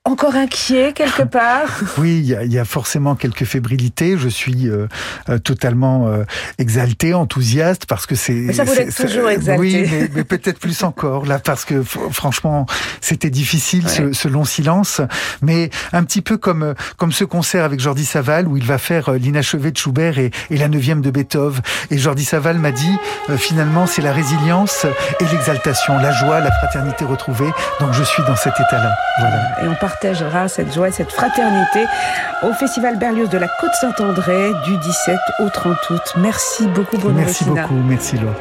encore 0.06 0.36
inquiet 0.36 0.92
quelque 0.92 1.24
part? 1.24 1.82
Oui, 1.98 2.20
il 2.20 2.26
y, 2.26 2.54
y, 2.54 2.60
a 2.60 2.66
forcément 2.66 3.16
quelques 3.16 3.46
fébrilités. 3.46 4.18
Je 4.18 4.28
suis 4.28 4.68
euh, 4.68 4.88
euh, 5.30 5.38
totalement 5.38 6.10
euh, 6.10 6.26
exalté, 6.58 7.14
enthousiaste 7.14 7.86
parce 7.86 8.06
que 8.06 8.16
c'est. 8.16 8.34
Mais 8.34 8.54
ça 8.54 8.66
vous 8.66 8.74
êtes 8.74 8.94
toujours 8.94 9.30
exalté. 9.30 9.62
Oui, 9.62 9.88
mais, 9.90 10.10
mais 10.14 10.24
peut-être 10.26 10.60
plus 10.60 10.84
encore 10.84 11.26
là 11.26 11.40
parce 11.40 11.64
que 11.64 11.82
franchement, 11.84 12.66
c'était 13.00 13.30
difficile 13.30 13.86
ouais. 13.86 13.90
ce, 13.90 14.12
ce, 14.12 14.28
long 14.28 14.44
silence. 14.44 15.00
Mais 15.42 15.70
un 15.94 16.04
petit 16.04 16.22
peu 16.22 16.36
comme 16.36 16.74
comme 16.98 17.14
ce 17.14 17.24
concert 17.24 17.64
avec 17.64 17.80
Jordi 17.80 18.06
Saval 18.06 18.50
où 18.50 18.58
il 18.58 18.66
va 18.66 18.80
faire 18.80 19.12
l'inachevé 19.14 19.72
de 19.72 19.78
Schubert 19.78 20.20
et, 20.20 20.32
et 20.50 20.58
la 20.58 20.68
neuvième 20.68 21.00
de 21.00 21.12
Beethoven. 21.12 21.62
Et 21.92 21.98
Jordi 21.98 22.26
Saval 22.26 22.60
m'a 22.60 22.72
dit 22.72 22.98
finalement 23.38 23.88
c'est 23.88 24.02
la 24.02 24.12
résilience 24.12 24.86
et 25.22 25.26
l'exaltation, 25.32 25.98
la 25.98 26.12
joie, 26.12 26.42
la 26.42 26.52
fraternité 26.52 27.06
retrouvée. 27.06 27.50
Donc 27.80 27.94
je 27.94 28.04
suis 28.04 28.24
dans 28.24 28.36
cet 28.36 28.54
état-là. 28.56 28.94
Voilà. 29.20 29.64
Et 29.64 29.68
on 29.70 29.76
partagera 29.94 30.48
cette 30.48 30.74
joie 30.74 30.90
et 30.90 30.92
cette 30.92 31.12
fraternité 31.12 31.86
au 32.44 32.54
Festival 32.54 32.98
Berlioz 32.98 33.30
de 33.30 33.38
la 33.38 33.48
Côte 33.48 33.74
Saint-André 33.80 34.52
du 34.66 34.78
17 34.78 35.18
au 35.40 35.50
30 35.50 35.76
août. 35.92 36.14
Merci 36.18 36.68
beaucoup, 36.68 36.98
Bruno 36.98 37.16
Merci 37.16 37.46
beaucoup, 37.46 37.76
merci 37.88 38.18
Laure. 38.18 38.36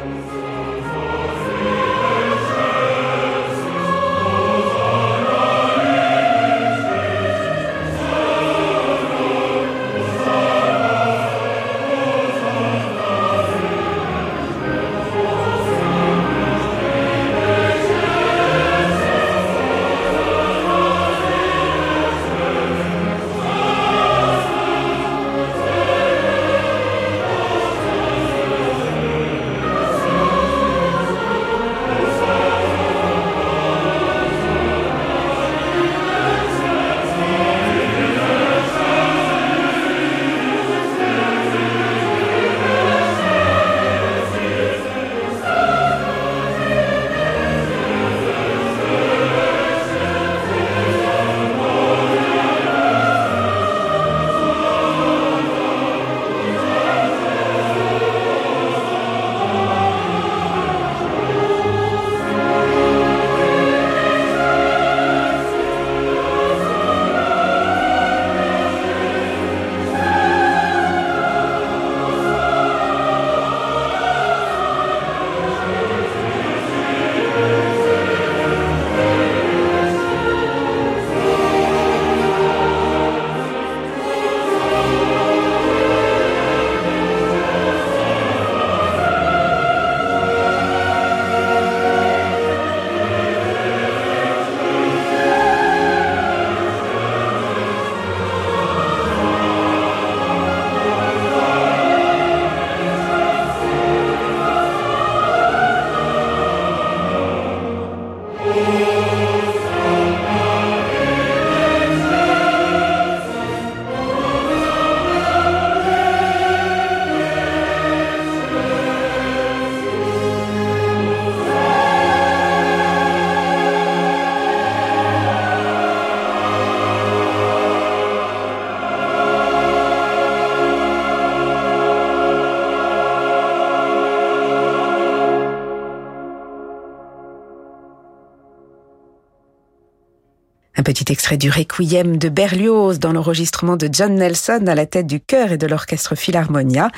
Un 140.83 140.91
petit 140.91 141.13
extrait 141.13 141.37
du 141.37 141.49
Requiem 141.49 142.17
de 142.17 142.27
Berlioz 142.27 142.99
dans 142.99 143.13
l'enregistrement 143.13 143.77
de 143.77 143.87
John 143.89 144.15
Nelson 144.15 144.65
à 144.67 144.75
la 144.75 144.85
tête 144.85 145.07
du 145.07 145.21
chœur 145.21 145.53
et 145.53 145.57
de 145.57 145.65
l'orchestre 145.65 146.13
Philharmonia. 146.15 146.89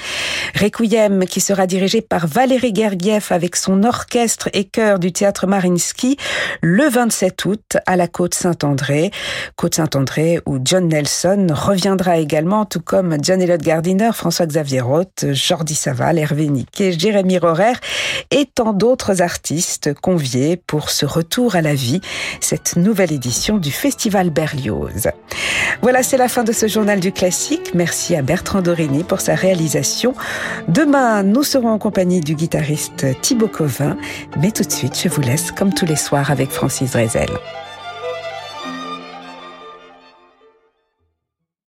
Requiem 0.59 1.25
qui 1.27 1.39
sera 1.39 1.67
dirigé 1.67 2.01
par 2.01 2.25
Valérie 2.25 2.73
Gergiev 2.73 3.27
avec 3.29 3.55
son 3.55 3.83
orchestre 3.83 4.49
et 4.53 4.63
chœur 4.63 4.97
du 4.97 5.11
théâtre 5.11 5.45
Marinsky 5.45 6.17
le 6.63 6.89
27 6.89 7.45
août 7.45 7.77
à 7.85 7.95
la 7.95 8.07
Côte 8.07 8.33
Saint-André. 8.33 9.11
Côte 9.55 9.75
Saint-André 9.75 10.39
où 10.47 10.57
John 10.63 10.87
Nelson 10.87 11.45
reviendra 11.51 12.17
également, 12.17 12.65
tout 12.65 12.81
comme 12.81 13.17
John 13.21 13.39
Elliott 13.39 13.61
Gardiner, 13.61 14.09
François-Xavier 14.15 14.81
Roth, 14.81 15.25
Jordi 15.31 15.75
Saval, 15.75 16.17
Hervé 16.17 16.47
Niquet, 16.47 16.93
Jérémy 16.97 17.37
Rorer 17.37 17.73
et 18.31 18.47
tant 18.47 18.73
d'autres 18.73 19.21
artistes 19.21 19.93
conviés 19.93 20.57
pour 20.57 20.89
ce 20.89 21.05
retour 21.05 21.55
à 21.55 21.61
la 21.61 21.75
vie, 21.75 22.01
cette 22.41 22.77
nouvelle 22.77 23.13
édition 23.13 23.59
du 23.59 23.74
Festival 23.75 24.29
Berlioz. 24.29 25.09
Voilà, 25.81 26.03
c'est 26.03 26.17
la 26.17 26.27
fin 26.27 26.43
de 26.43 26.51
ce 26.51 26.67
journal 26.67 26.99
du 26.99 27.11
classique. 27.11 27.73
Merci 27.73 28.15
à 28.15 28.21
Bertrand 28.21 28.61
Dorini 28.61 29.03
pour 29.03 29.21
sa 29.21 29.35
réalisation. 29.35 30.13
Demain, 30.67 31.23
nous 31.23 31.43
serons 31.43 31.69
en 31.69 31.77
compagnie 31.77 32.21
du 32.21 32.35
guitariste 32.35 33.05
Thibaut 33.21 33.47
Covin, 33.47 33.97
mais 34.41 34.51
tout 34.51 34.63
de 34.63 34.71
suite, 34.71 34.99
je 35.01 35.09
vous 35.09 35.21
laisse 35.21 35.51
comme 35.51 35.73
tous 35.73 35.85
les 35.85 35.95
soirs 35.95 36.31
avec 36.31 36.49
Francis 36.49 36.91
Drezel. 36.91 37.29